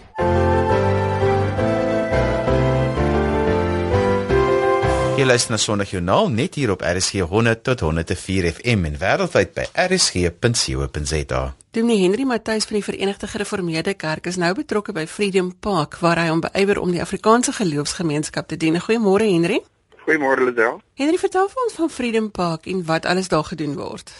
[5.16, 9.64] Jy luister na Sondagjoernaal net hier op RSG 100 tot 104 FM en wêreldwyd by
[9.72, 11.63] rsg.co.za.
[11.74, 16.20] Dominee Henry Matthys van die Verenigde Gereformeerde Kerk is nou betrokke by Freedom Park waar
[16.22, 18.78] hy hom beywer om die Afrikaanse geloofsgemeenskap te dien.
[18.78, 19.58] Goeiemôre Henry.
[20.04, 20.78] Goeiemôre Lidel.
[20.94, 24.12] Henry, vertel vir ons van Freedom Park en wat alles daar gedoen word.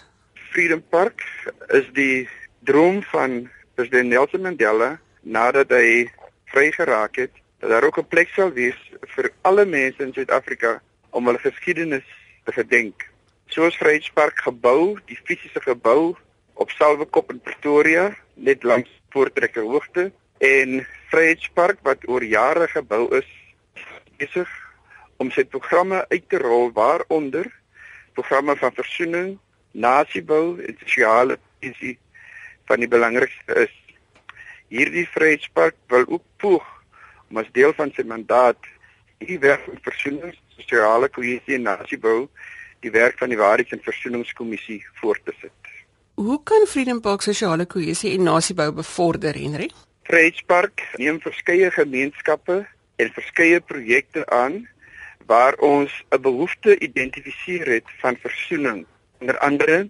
[0.50, 1.22] Freedom Park
[1.78, 2.26] is die
[2.66, 3.44] droom van
[3.78, 4.90] president Nelson Mandela
[5.22, 6.10] nadat hy
[6.50, 8.80] vry geraak het dat daar ook 'n plek sal wees
[9.14, 12.10] vir alle mense in Suid-Afrika om hulle geskiedenis
[12.44, 13.06] te gedenk.
[13.46, 16.16] Soos Vryheidspark gebou, die fisiese gebou
[16.54, 23.28] op Salwekop in Pretoria, net langs Voortrekker Hoogte en Vryheidspark wat oor jare gebou is,
[24.18, 24.50] besig
[25.22, 27.50] om sy programme uit te rol waaronder
[28.14, 29.34] programme van versoening,
[29.74, 31.96] nasiebou en sosiale visie
[32.70, 33.74] van die belangrikste is.
[34.70, 36.66] Hierdie Vryheidspark wil ook poog
[37.30, 38.70] om as deel van sy mandaat
[39.24, 42.28] die werk van versoening, sosiale kohesie en nasiebou
[42.84, 45.63] die werk van die Waarheids- en Versoeningskommissie voort te sit.
[46.14, 49.66] Hoe kan Freedom Park sosiale kohesie en nasiebou bevorder, Henry?
[50.06, 52.60] Vryheidspark neem verskeie gemeenskappe
[53.02, 54.60] en verskeie projekte aan
[55.26, 58.86] waar ons 'n behoefte identifiseer het van versoening.
[59.18, 59.88] Onder andere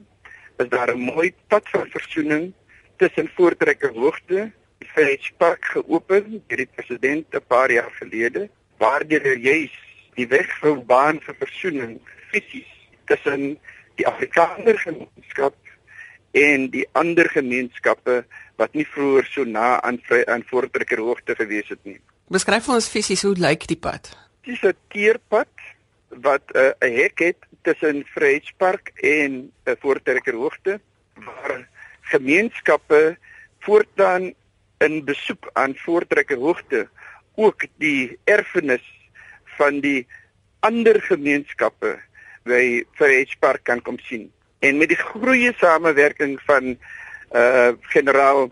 [0.56, 2.52] is daar 'n mooi pad van versoening
[2.96, 4.40] tussen Voortrekker Hoogte
[4.78, 9.76] en Vryheidspark geopen deur die president 'n paar jaar gelede waar jy juis
[10.14, 12.72] die weg vir baan vir versoening fisies
[13.04, 13.58] tussen
[13.94, 15.54] die Afrikaner gemeenskap
[16.34, 18.24] en die ander gemeenskappe
[18.58, 22.00] wat nie vroeër so na aan aan Voortrekker Hoogte gewees het nie.
[22.30, 24.10] Beskryf vir ons fisies hoe lyk die pad?
[24.46, 25.52] Dis 'n teerpad
[26.08, 30.80] wat uh, 'n uh, hek het tussen Vryheidspark en 'n uh, Voortrekker Hoogte
[31.14, 31.68] waar
[32.00, 33.16] gemeenskappe
[33.60, 34.34] voortaan
[34.78, 36.88] in besoek aan Voortrekker Hoogte
[37.34, 38.84] ook die erfenis
[39.56, 40.06] van die
[40.60, 41.98] ander gemeenskappe
[42.44, 44.30] by Vryheidspark kan kom sien.
[44.64, 46.76] En met die goeie samewerking van
[47.36, 48.46] uh generaal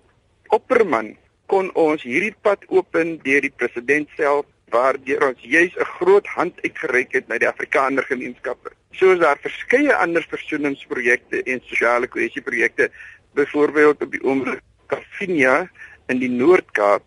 [0.53, 1.15] Opperman
[1.49, 4.45] kon ons hierdie pad open deur die president self
[4.75, 8.75] waardeur ons juis 'n groot hand uitgereik het na die Afrikaner gemeenskappe.
[8.91, 12.91] Soos daar verskeie ander versoeningsprojekte en sosiale kohesieprojekte,
[13.35, 15.71] byvoorbeeld op die oomblik Kafinia
[16.09, 17.05] in die Noord-Kaap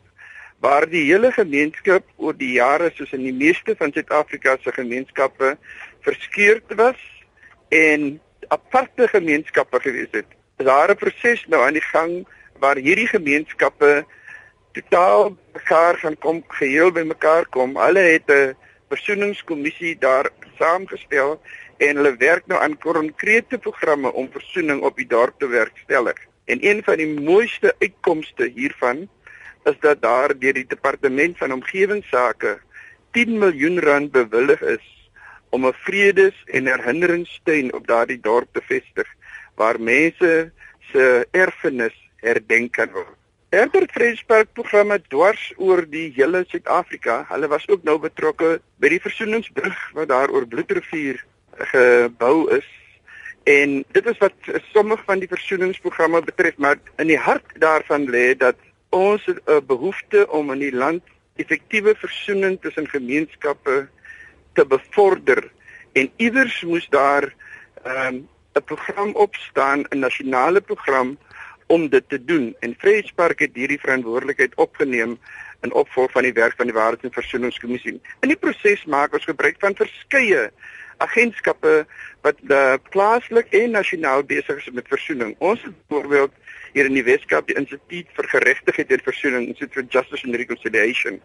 [0.60, 5.58] waar die hele gemeenskap oor die jare soos in die meeste van Suid-Afrika se gemeenskappe
[6.02, 7.02] verskeurd was
[7.70, 10.26] en aparte gemeenskappe gewees het.
[10.58, 12.28] Daar 'n proses nou aan die gang
[12.60, 14.06] waar hierdie gemeenskappe
[14.72, 17.78] totaal mekaar gaan kom geheel by mekaar kom.
[17.78, 18.56] Hulle het 'n
[18.90, 21.42] versoeningskommissie daar saamgestel
[21.78, 26.18] en hulle werk nou aan konkrete programme om versoening op die dorp te werkstellig.
[26.46, 29.10] En een van die mooiste uitkomste hiervan
[29.64, 32.60] is dat daar deur die departement van omgewingsake
[33.12, 34.95] 10 miljoen rand bewillig is
[35.56, 39.08] om 'n vredes- en herinneringsteun op daardie dorp te vestig
[39.56, 40.52] waar mense
[40.92, 43.18] se erfenis herdenk kan word.
[43.50, 47.26] Herbert Vredespark programme dwars oor die hele Suid-Afrika.
[47.30, 51.24] Hulle was ook nou betrokke by die versoeningsbrug wat daar oor Bloedrivier
[51.72, 52.68] gebou is.
[53.44, 54.34] En dit is wat
[54.74, 58.58] sommige van die versoeningsprogramme betref, maar in die hart daarvan lê dat
[58.90, 61.04] ons 'n behoefte om in die land
[61.36, 63.88] effektiewe versoening tussen gemeenskappe
[64.56, 65.52] te bevorder
[65.94, 67.30] en iewers moes daar
[67.84, 71.18] ehm, 'n um, program opstaan, 'n nasionale program
[71.68, 75.18] om dit te doen en Vryheidspark het hierdie verantwoordelikheid opgeneem
[75.62, 78.02] in opvolg van die werk van die Waarheids- en Versoeningskommissie.
[78.20, 80.52] In die proses maak ons gebruik van verskeie
[80.98, 81.86] agentskappe
[82.22, 85.36] wat uh, plaaslik en nasionaal besig is met versoening.
[85.38, 86.34] Ons het byvoorbeeld
[86.74, 91.22] hier in die Weskaap die Instituut vir Geregtigheid en Versoening, Institute for Justice and Reconciliation,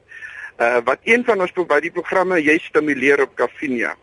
[0.61, 3.97] uh, wat een van ons by die programme jy stimuleer op Kafinia.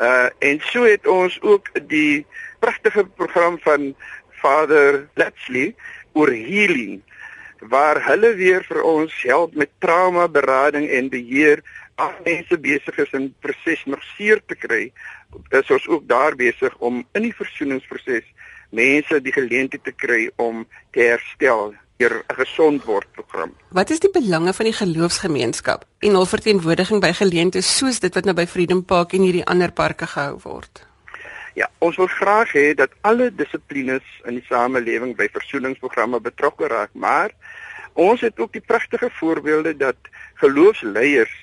[0.00, 2.24] Uh en so het ons ook die
[2.60, 3.92] pragtige program van
[4.40, 5.74] Vader Letsley
[6.12, 7.02] oor healing
[7.60, 11.62] waar hulle weer vir ons help met trauma berading en beheer
[12.00, 14.88] as mense besig is in proses nog seer te kry
[15.60, 18.26] is ons ook daar besig om in die versoeningsproses
[18.70, 20.64] mense die geleentheid te kry om
[20.96, 23.50] te herstel deur 'n gesond word program.
[23.68, 28.24] Wat is die belange van die geloofsgemeenskap en hul verteenwoordiging by geleenthede soos dit wat
[28.24, 30.86] nou by Freedom Park en hierdie ander parke gehou word?
[31.54, 36.90] Ja, ons wil graag hê dat alle dissiplines in die samelewing by versoeningsprogramme betrokke raak,
[36.92, 37.30] maar
[37.92, 39.96] ons het ook die pragtige voorbeelde dat
[40.34, 41.34] geloofsleiers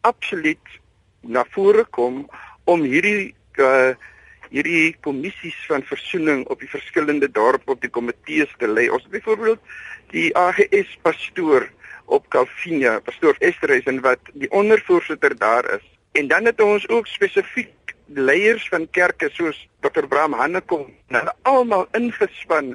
[0.00, 0.78] absoluut
[1.20, 2.24] na vore kom
[2.64, 3.92] om hierdie uh,
[4.50, 8.88] hierdie kommissies van versoening op die verskillende dorpe op die komitees te lei.
[8.90, 9.60] Ons byvoorbeeld
[10.12, 11.68] die AGS pastoor
[12.06, 15.84] op Calvinia, pastoor Esterhuisen wat die ondervoorsitter daar is.
[16.12, 20.06] En dan het ons ook spesifiek leiers van kerke soos Dr.
[20.08, 22.72] Bram Hannekom, hulle almal ingespan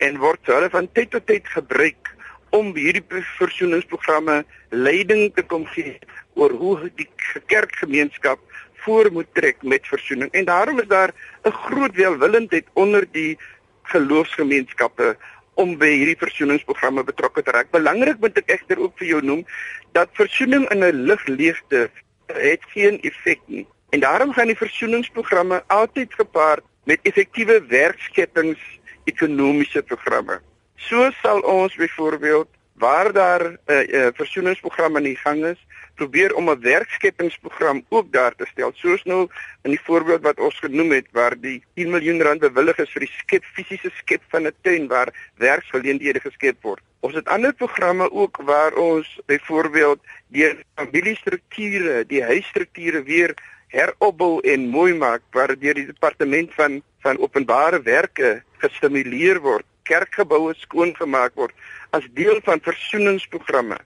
[0.00, 2.14] en word hulle van tyd tot tyd gebruik
[2.56, 3.04] om hierdie
[3.36, 5.98] versoeningsprogramme leiding te kom gee
[6.40, 7.08] oor hoe die
[7.50, 8.40] kerkgemeenskap
[8.80, 10.30] voor moet trek met versoening.
[10.30, 11.12] En daarom is daar
[11.42, 13.38] 'n groot welwillendheid onder die
[13.82, 15.16] geloofsgemeenskappe
[15.54, 17.70] om by hierdie versoeningsprogramme betrokke te raak.
[17.70, 19.46] Belangrik moet ek egter ook vir jou noem
[19.92, 21.90] dat versoening in 'n ligleegte
[22.26, 23.66] het geen effek nie.
[23.90, 28.60] En daarom gaan die versoeningsprogramme altyd gepaard met effektiewe werkskeppings
[29.04, 30.40] ekonomiese programme.
[30.76, 35.66] So sal ons byvoorbeeld waar daar 'n uh, uh, versoeningsprogram aan die gang is,
[36.00, 38.72] probeer om 'n werkskepingsprogram ook daar te stel.
[38.74, 39.28] Soos nou
[39.62, 43.04] in die voorbeeld wat ons genoem het waar die 10 miljoen rand bewillig is vir
[43.06, 46.82] die skep fisiese skep van 'n tuin waar werksgeleenthede geskep word.
[47.00, 53.34] Ons het ander programme ook waar ons byvoorbeeld die familiestrukture, die huisstrukture weer
[53.68, 60.54] heropbou en mooi maak waar deur die departement van van openbare werke gestimuleer word, kerkgeboue
[60.54, 61.54] skoongemaak word
[61.90, 63.78] as deel van versoeningsprogramme.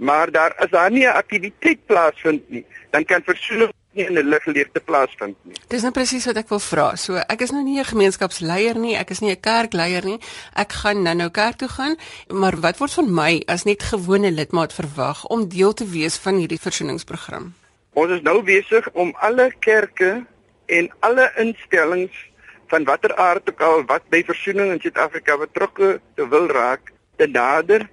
[0.00, 4.28] Maar daar as daar nie 'n aktiwiteit plaasvind nie, dan kan versoening nie in 'n
[4.28, 5.56] ligleerte plaasvind nie.
[5.68, 6.96] Dis nou presies wat ek wil vra.
[6.96, 10.18] So ek is nou nie 'n gemeenskapsleier nie, ek is nie 'n kerkleier nie.
[10.54, 11.96] Ek gaan nou-nou kerk toe gaan,
[12.28, 16.34] maar wat word van my as net gewone lidmaat verwag om deel te wees van
[16.34, 17.54] hierdie versoeningsprogram?
[17.92, 20.26] Ons is nou besig om alle kerke
[20.66, 22.30] en alle instellings
[22.66, 27.26] van watter aard ook al wat by versoening in Suid-Afrika betrokke te wil raak, te
[27.26, 27.88] nader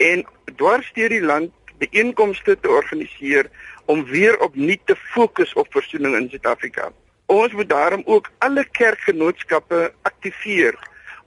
[0.00, 0.24] en
[0.56, 3.48] dwars deur die land byeenkomste te organiseer
[3.90, 6.90] om weer opnuut te fokus op versoening in Suid-Afrika.
[7.30, 10.76] Ons moet daarom ook alle kerkgenootskappe aktiveer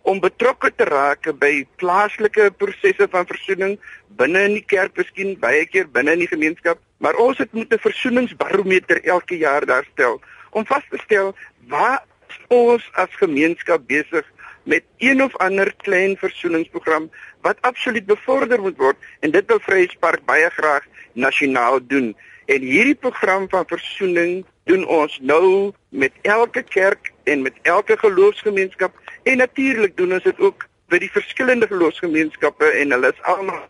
[0.04, 3.78] om betrokke te raak by plaaslike prosesse van versoening
[4.20, 7.74] binne in die kerk, miskien baie keer binne in die gemeenskap, maar ons het moet
[7.74, 11.36] 'n versoeningsbarometer elke jaar daar stel om vas te stel
[11.68, 12.04] waar
[12.50, 14.26] ons as gemeenskap besig
[14.64, 17.10] met een of ander klein versoeningsprogram
[17.42, 22.16] wat absoluut bevorder moet word en dit wil Vryheidspark baie graag nasionaal doen.
[22.46, 29.00] En hierdie program van versoening doen ons nou met elke kerk en met elke geloofsgemeenskap
[29.24, 33.64] en natuurlik doen ons dit ook by die verskillende geloofsgemeenskappe en hulle is almal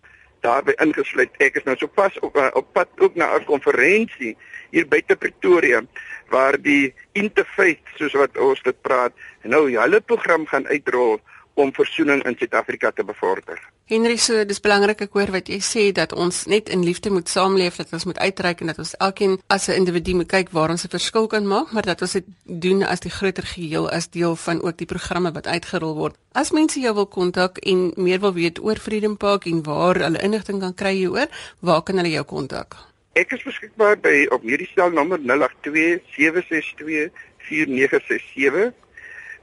[0.43, 1.31] daarbey ingesluit.
[1.43, 4.35] Ek is nou so pas op op pad ook na 'n konferensie
[4.71, 5.81] hier buite Pretoria
[6.29, 11.19] waar die Interfaith soos wat ons dit praat nou hulle program gaan uitrol
[11.53, 13.59] om versoening in Suid-Afrika te bevorder.
[13.91, 17.27] Henry, so dis belangrik ek hoor wat jy sê dat ons net in liefde moet
[17.27, 20.69] saamleef, dat ons moet uitreik en dat ons elkeen as 'n individu moet kyk waar
[20.71, 24.07] ons 'n verskil kan maak, maar dat ons dit doen as die groter geheel as
[24.07, 26.15] deel van ook die programme wat uitgerol word.
[26.31, 30.23] As mense jou wil kontak en meer wil weet oor Freedom Park en waar hulle
[30.23, 31.27] inligting kan kry hieroor,
[31.59, 32.77] waar kan hulle jou kontak?
[33.15, 38.71] Ek is beskikbaar by op hierdie selnommer 082 762 4967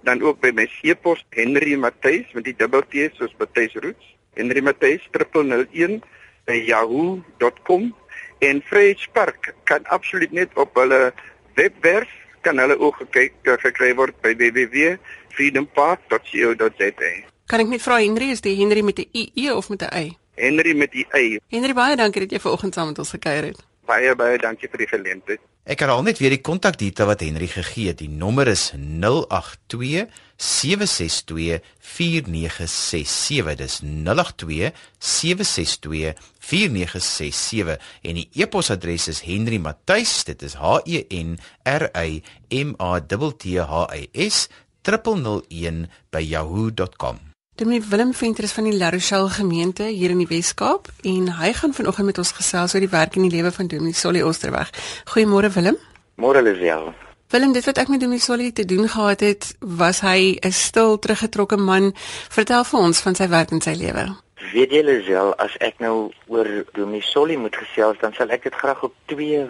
[0.03, 4.61] dan ook by my e-pos Henry Matthys met die dubbel T soos Matthys Roots Henry
[4.61, 6.03] Matthys 001
[6.47, 7.95] by yahoo.com
[8.39, 11.13] en Vryheidspark kan absoluut net op hulle
[11.55, 12.09] webwerf
[12.41, 18.57] kan hulle ook gekyk gekry word by www.freedompark.co.za Kan ek net vra Henry is dit
[18.57, 20.17] Henry met 'n IE of met 'n Y?
[20.35, 21.39] Henry met die Y.
[21.51, 23.70] Henry baie dankie dat jy vanoggend saam met ons gekuier het.
[23.91, 25.41] Baie baie dankie vir die geleentheid.
[25.71, 27.99] Ek herhaal net weer die kontakdetail wat Henry gegee het.
[28.01, 30.07] Die nommer is 082
[30.41, 31.61] 762
[31.93, 33.57] 4967.
[33.61, 40.23] Dis 082 762 4967 en die e-posadres is Henry Matthys.
[40.27, 42.23] Dit is H E N R Y
[42.63, 44.49] M A T T H Y S
[44.87, 47.30] 001 by yahoo.com.
[47.61, 51.51] Dominee Willem Venter is van die La Rochelle gemeente hier in die Wes-Kaap en hy
[51.53, 54.71] gaan vanoggend met ons gesels oor die werk en die lewe van Dominee Solly Osterweg.
[55.13, 55.77] Goeiemôre Willem.
[56.17, 56.89] Môre Lisel.
[57.29, 60.97] Willem, dit wat ek met Dominee Solly te doen gehad het, was hy 'n stil,
[60.99, 61.93] teruggetrokke man.
[62.33, 64.09] Vertel vir ons van sy werk en sy lewe.
[64.55, 68.55] Weet jy Lisel, as ek nou oor Dominee Solly moet gesels, dan sal ek dit
[68.55, 69.45] graag op twee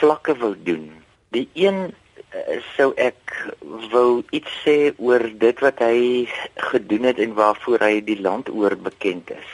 [0.00, 0.92] vlakke wil doen.
[1.30, 1.94] Die een
[2.76, 3.34] sou ek
[3.92, 6.26] wou iets sê oor dit wat hy
[6.70, 9.50] gedoen het en waarvoor hy die land oor bekend is.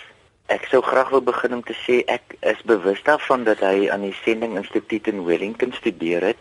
[0.50, 4.06] Ek sou graag wil begin om te sê ek is bewus daarvan dat hy aan
[4.08, 6.40] die Sending Instituut in Wellington studeer het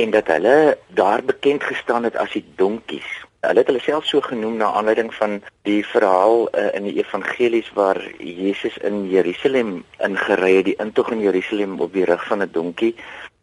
[0.00, 3.08] en dat hulle daar bekend gestaan het as die donkies.
[3.42, 7.68] Hulle het hulle self so genoem na aanleiding van die verhaal uh, in die evangelies
[7.76, 12.54] waar Jesus in Jerusalem ingery het, die intog in Jerusalem op die rug van 'n
[12.54, 12.94] donkie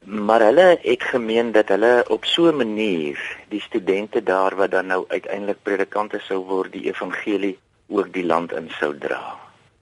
[0.06, 4.86] Maar hulle het gemeen dat hulle op so 'n manier die studente daar wat dan
[4.86, 9.38] nou uiteindelik predikante sou word, die evangelie ook die land in sou dra.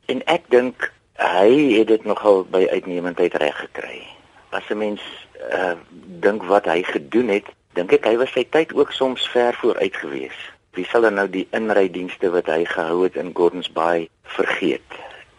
[0.06, 4.02] En ek dink hy het dit nogal by uitnemendheid reg gekry.
[4.50, 5.02] As 'n mens
[5.54, 5.76] uh,
[6.22, 9.96] dink wat hy gedoen het, dink ek hy was sy tyd ook soms ver vooruit
[9.96, 10.38] gewees.
[10.72, 14.86] Wie sal dan nou die inrydienste wat hy gehou het in Gordons Bay vergeet?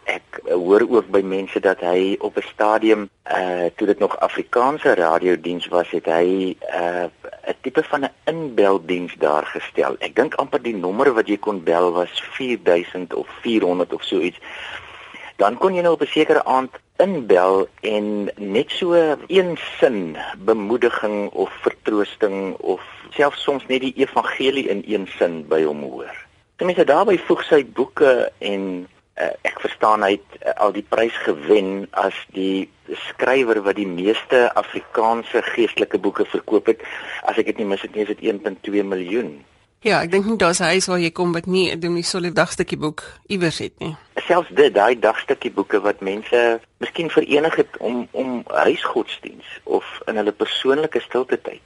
[0.09, 4.93] Ek hoor ook by mense dat hy op 'n stadium uh toe dit nog Afrikaanse
[4.95, 7.07] radiodiens was, het hy uh
[7.47, 9.95] 'n tipe van 'n inbeldiens daar gestel.
[9.99, 14.19] Ek dink amper die nommer wat jy kon bel was 4000 of 400 of so
[14.19, 14.39] iets.
[15.35, 18.93] Dan kon jy nou op 'n sekere aand inbel en net so
[19.27, 25.63] een sin bemoediging of vertroosting of selfs soms net die evangelie in een sin by
[25.63, 26.15] hom hoor.
[26.55, 28.87] Dit mense daarby voeg sy boeke en
[29.19, 32.69] uh, ek verstaan hy het uh, al die prys gewen as die
[33.11, 36.83] skrywer wat die meeste Afrikaanse geestelike boeke verkoop het.
[37.29, 39.39] As ek dit nie mis het nie, is dit 1.2 miljoen.
[39.79, 42.31] Ja, ek dink nie daar's 'n huis waar jy kom wat nie 'n Dominee Solly
[42.31, 43.95] dagstukkie boek iewers het nie.
[44.27, 50.15] Selfs dit, daai dagstukkie boeke wat mense miskien verenig het om om huisgodsdiens of in
[50.15, 51.61] hulle persoonlike stilte tyd.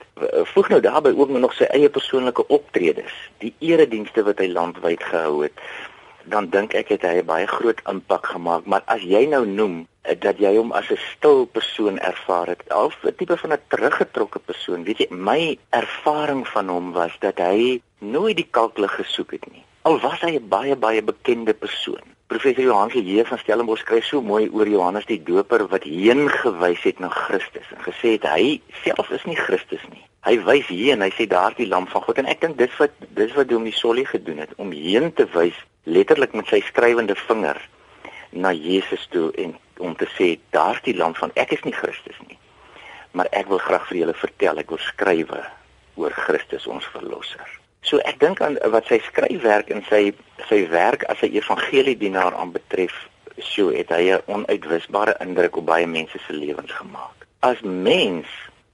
[0.54, 5.44] Voeg nou daarbey ook nog sy eie persoonlike optredes, die eredienste wat hy landwyd gehou
[5.44, 5.58] het
[6.26, 10.16] dan dink ek het hy baie groot impak gemaak, maar as jy nou noem eh,
[10.20, 14.40] dat jy hom as 'n stil persoon ervaar het, of 'n tipe van 'n teruggetrokke
[14.40, 19.52] persoon, weet jy, my ervaring van hom was dat hy nooit die kalklig gesoek het
[19.52, 19.64] nie.
[19.82, 22.14] Al was hy 'n baie baie bekende persoon.
[22.28, 26.84] Professor Johannes Lee van Stellenbosch skryf so mooi oor Johannes die Doper wat heen gewys
[26.84, 30.02] het na Christus en gesê het hy self is nie Christus nie.
[30.24, 32.96] Hy wys heen, hy sê daar die lam van God en ek dink dis wat
[33.20, 37.60] dis wat Dominee Solly gedoen het om heen te wys letterlik met sy skrywende vinger
[38.30, 42.20] na Jesus toe en om te sê daar's die lam van ek is nie Christus
[42.28, 42.38] nie
[43.14, 45.42] maar ek wil graag vir julle vertel ek wil skrywe
[46.02, 47.46] oor Christus ons verlosser.
[47.86, 50.14] So ek dink aan wat sy skryfwerk en sy
[50.50, 52.96] sy werk as 'n evangeliedienaar aanbetref
[53.38, 57.28] so het hy 'n onuitwisbare indruk op baie mense se lewens gemaak.
[57.42, 58.28] As mens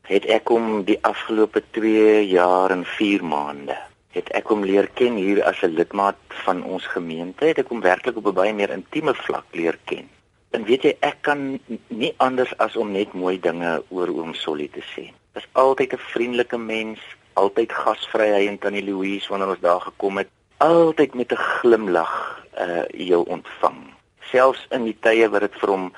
[0.07, 3.77] het ek hom die afgelope 2 jaar en 4 maande
[4.15, 7.45] het ek hom leer ken hier as 'n lidmaat van ons gemeente.
[7.45, 10.09] Het ek hom werklik op 'n baie meer intieme vlak leer ken.
[10.51, 14.67] En weet jy, ek kan nie anders as om net mooi dinge oor oom Solly
[14.67, 15.13] te sê.
[15.33, 16.99] Hy's altyd 'n vriendelike mens,
[17.33, 22.43] altyd gasvry hy en tannie Louise wanneer ons daar gekom het, altyd met 'n glimlag
[22.57, 23.93] uh jou ontvang.
[24.31, 25.93] Selfs in die tye wat dit vir hom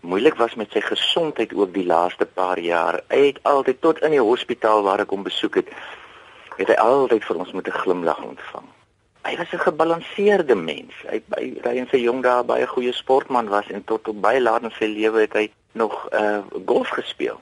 [0.00, 3.00] moeilik was met sy gesondheid ook die laaste paar jaar.
[3.08, 5.68] Hy het altyd tot in die hospitaal waar ek hom besoek het,
[6.56, 8.68] het hy altyd vir ons met 'n glimlag ontvang.
[9.26, 10.94] Hy was 'n gebalanseerde mens.
[11.10, 14.40] Hy by hy in sy jong dae baie goeie sportman was en tot op baie
[14.40, 17.40] laat in sy lewe het hy nog uh golf gespeel.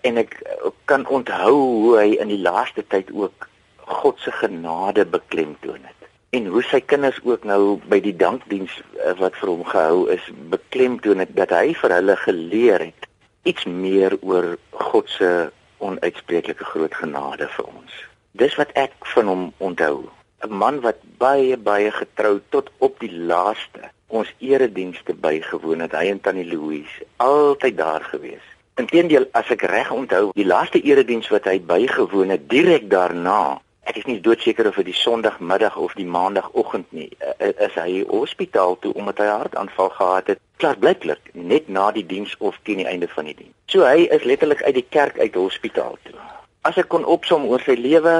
[0.00, 5.06] En ek uh, kan onthou hoe hy in die laaste tyd ook God se genade
[5.06, 6.08] beklemtoon het.
[6.30, 10.30] En hoe sy kinders ook nou by die dankdiens uh, wat vir hom gehou is,
[10.50, 13.08] beklemtoon het dat hy vir hulle geleer het
[13.42, 18.09] iets meer oor God se onuitspreeklike groot genade vir ons.
[18.32, 20.08] Dis wat ek van hom onthou.
[20.46, 25.92] 'n Man wat baie baie getrou tot op die laaste ons eredienste bygewoon het.
[25.92, 28.46] Hy en tannie Louise altyd daar gewees.
[28.80, 34.00] Inteendeel, as ek reg onthou, die laaste erediens wat hy bygewoon het direk daarna, ek
[34.00, 38.94] is nie doodseker of dit die Sondagmiddag of die Maandagoggend nie, is hy hospitaal toe
[38.94, 40.42] omdat hy hartaanval gehad het.
[40.62, 43.56] Klaarblyklik net na die diens of teen die einde van die diens.
[43.66, 46.16] So hy is letterlik uit die kerk uit hospitaal toe.
[46.60, 48.14] As ek kon opsom oor sy lewe,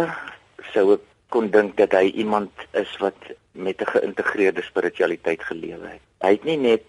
[0.72, 1.02] sou ek
[1.34, 3.18] kon dink dat hy iemand is wat
[3.52, 6.04] met 'n geïntegreerde spiritualiteit gelewe het.
[6.24, 6.88] Hy het nie net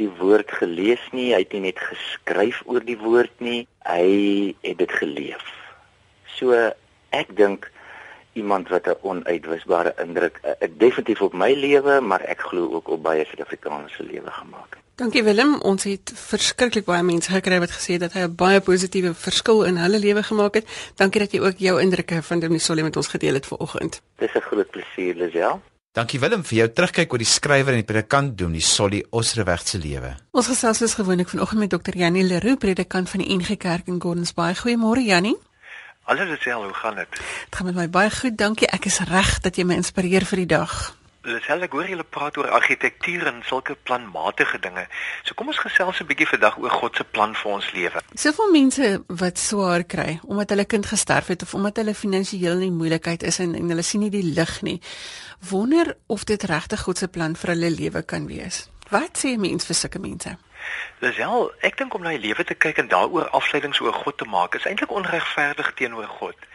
[0.00, 4.78] die woord gelees nie, hy het nie net geskryf oor die woord nie, hy het
[4.78, 5.44] dit geleef.
[6.24, 6.56] So
[7.12, 7.70] ek dink
[8.32, 13.02] iemand wat 'n onuitwisbare indruk uh, definitief op my lewe, maar ek glo ook op
[13.02, 14.87] baie Suid-Afrikaners se lewe gemaak het.
[14.98, 18.60] Dankie Willem, ons het verskriklik baie mense gekry wat gesê het dat hy 'n baie
[18.60, 20.66] positiewe verskil in hulle lewe gemaak het.
[20.96, 24.02] Dankie dat jy ook jou indrukke van Dominee Solly met ons gedeel het vanoggend.
[24.18, 25.62] Dis 'n groot plesier, Lisel.
[25.92, 29.78] Dankie Willem vir jou terugkyk oor die skrywer en die predikant Dominee Solly Osreweg se
[29.78, 30.16] lewe.
[30.32, 31.96] Ons gesels soos gewoonlik vanoggend met Dr.
[31.96, 34.54] Janie Leroux, predikant van die NG Kerk in Gordons Bay.
[34.54, 35.36] Goeiemôre Janie.
[36.02, 37.10] Hallo Lisel, hoe gaan dit?
[37.10, 38.66] Dit gaan met my baie goed, dankie.
[38.66, 40.97] Ek is reg dat jy my inspireer vir die dag.
[41.28, 44.86] Lisel, ek hoor julle praat oor argitektuur en sulke planmatige dinge.
[45.26, 48.00] So kom ons gesels 'n bietjie vandag oor God se plan vir ons lewe.
[48.14, 52.76] Soveel mense wat swaar kry omdat hulle kind gesterf het of omdat hulle finansiëel in
[52.76, 54.80] moeilikheid is en, en hulle sien nie die lig nie.
[55.50, 58.68] Wonder of dit regtig God se plan vir hulle lewe kan wees.
[58.90, 60.38] Wat sê mense vir sulke mense?
[61.00, 64.24] Lisel, ek dink om na die lewe te kyk en daaroor afleidings oor God te
[64.24, 66.47] maak is eintlik onregverdig teenoor God.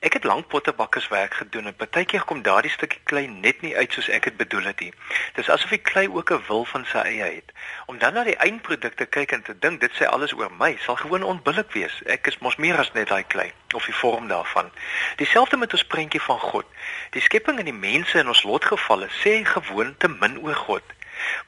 [0.00, 4.06] Ek het lank pottebakkerswerk gedoen en partykeer kom daardie stukkie klei net nie uit soos
[4.08, 4.94] ek dit bedoel het nie.
[5.36, 7.52] Dis asof die klei ook 'n wil van sy eie het.
[7.86, 10.96] Om dan na die eindprodukte kyk en te dink dit sê alles oor my, sal
[10.96, 12.00] gewoon onbillik wees.
[12.06, 14.70] Ek is mos meer as net daai klei of die vorm daarvan.
[15.16, 16.66] Dieselfde met ons prentjie van God.
[17.10, 20.82] Die skepping en die mense in ons lotgevalle sê gewoon te min oor God.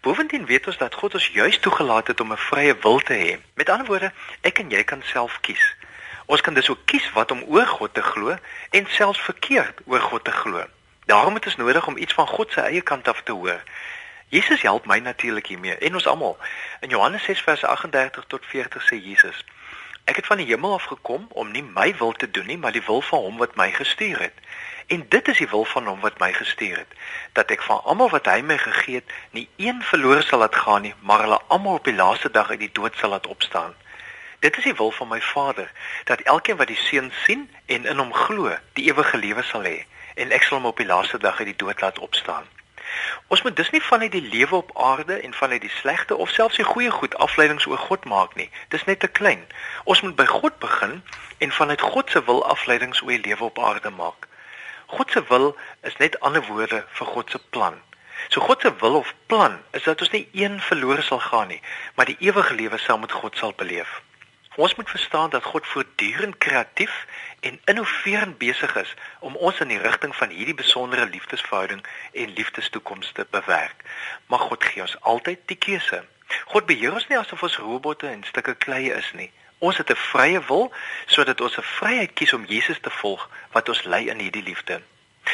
[0.00, 3.40] Bovendien weet ons dat God ons juis toegelaat het om 'n vrye wil te hê.
[3.54, 5.74] Met ander woorde, ek en jy kan self kies.
[6.26, 8.36] Ons kan dus ook kies wat om oor God te glo
[8.70, 10.64] en selfs verkeerd oor God te glo.
[11.06, 13.62] Daarom het ons nodig om iets van God se eie kant af te hoor.
[14.28, 16.38] Jesus help my natuurlik hiermee en ons almal.
[16.80, 19.44] In Johannes 6 vers 38 tot 40 sê Jesus:
[20.04, 22.72] Ek het van die hemel af gekom om nie my wil te doen nie, maar
[22.72, 24.34] die wil van hom wat my gestuur het.
[24.86, 26.96] En dit is die wil van hom wat my gestuur het,
[27.32, 30.82] dat ek van almal wat hy my gegee het, nie een verlore sal laat gaan
[30.82, 33.76] nie, maar hulle almal op die laaste dag uit die dood sal laat opstaan.
[34.42, 35.72] Dit is die wil van my Vader,
[36.04, 39.84] dat elkeen wat die Seun sien en in hom glo, die ewige lewe sal hê,
[40.18, 42.48] en ek sal hom op die laaste dag uit die dood laat opstaan.
[43.30, 46.58] Ons moet dus nie vanuit die lewe op aarde en vanuit die slegte of selfs
[46.58, 48.50] die goeie goed afleidings oor God maak nie.
[48.74, 49.46] Dis net te klein.
[49.84, 50.98] Ons moet by God begin
[51.38, 54.26] en vanuit God se wil afleidings oor die lewe op aarde maak.
[54.98, 55.52] God se wil
[55.86, 57.78] is net ander woorde vir God se plan.
[58.28, 61.62] So God se wil of plan is dat ons nie een verlore sal gaan nie,
[61.94, 64.02] maar die ewige lewe saam met God sal beleef.
[64.56, 67.06] Ons moet verstaan dat God voortdurend kreatief
[67.40, 73.12] en innoverend besig is om ons in die rigting van hierdie besondere liefdesverhouding en liefdestoekoms
[73.12, 73.84] te bewerk.
[74.26, 76.04] Maar God gee ons altyd die keuse.
[76.44, 79.32] God beheer ons nie asof ons robotte en stukke klei is nie.
[79.58, 80.72] Ons het 'n vrye wil
[81.06, 84.82] sodat ons 'n vryheid kies om Jesus te volg wat ons lei in hierdie liefde.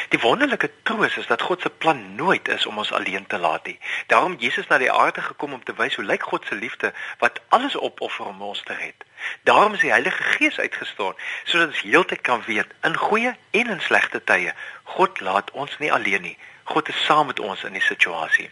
[0.09, 3.67] Die wonderlike troos is dat God se plan nooit is om ons alleen te laat
[3.67, 3.79] nie.
[4.07, 7.41] Daarom Jesus na die aarde gekom om te wys hoe lyk God se liefde wat
[7.49, 9.05] alles opoffer om ons te red.
[9.43, 11.15] Daarom is die Heilige Gees uitgestuur
[11.45, 15.93] sodat ons heeltyd kan weet in goeie en in slegte tye, God laat ons nie
[15.93, 16.39] alleen nie.
[16.65, 18.51] God is saam met ons in die situasie.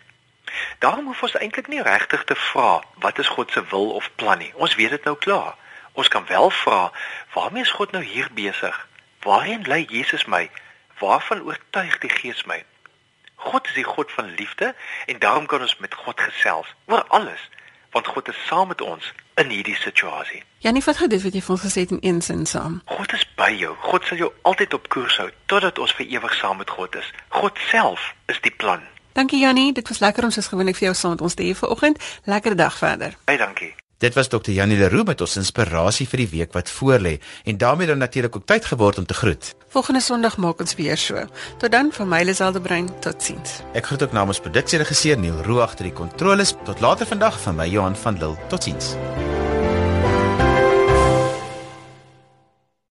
[0.78, 4.38] Daarom hoef ons eintlik nie regtig te vra wat is God se wil of plan
[4.38, 4.52] nie.
[4.54, 5.56] Ons weet dit nou klaar.
[5.92, 6.92] Ons kan wel vra,
[7.32, 8.88] waarmee is God nou hier besig?
[9.24, 10.50] Waarheen lei Jesus my?
[10.98, 12.64] Waarvan oortuig die Gees my?
[13.36, 14.74] God is die God van liefde
[15.06, 17.50] en daarom kan ons met God gesels oor alles
[17.96, 20.42] want God is saam met ons in hierdie situasie.
[20.58, 22.82] Janie, wat het dit wat jy vir ons gesê het in een sin saam?
[22.92, 23.72] God is by jou.
[23.86, 27.08] God sal jou altyd op koers hou totdat ons vir ewig saam met God is.
[27.38, 28.84] God self is die plan.
[29.16, 31.56] Dankie Janie, dit was lekker om soos gewoonlik vir jou saam met ons te hê
[31.56, 32.04] vanoggend.
[32.28, 33.16] Lekker dag verder.
[33.24, 33.72] Baie dankie.
[33.98, 34.50] Dit was Dr.
[34.50, 37.14] Janie Leroux met ons inspirasie vir die week wat voorlê
[37.48, 39.54] en daarmee dan natuurlik ook tyd geword om te groet.
[39.72, 41.24] Volgende Sondag maak ons weer so.
[41.58, 43.62] Tot dan van my Liselde Brein, totsiens.
[43.72, 46.52] Ek groet ook namens produksieregisseur Neil Roo agter die kontroles.
[46.68, 48.36] Tot later vandag van my Johan van Lille.
[48.52, 48.92] Totsiens.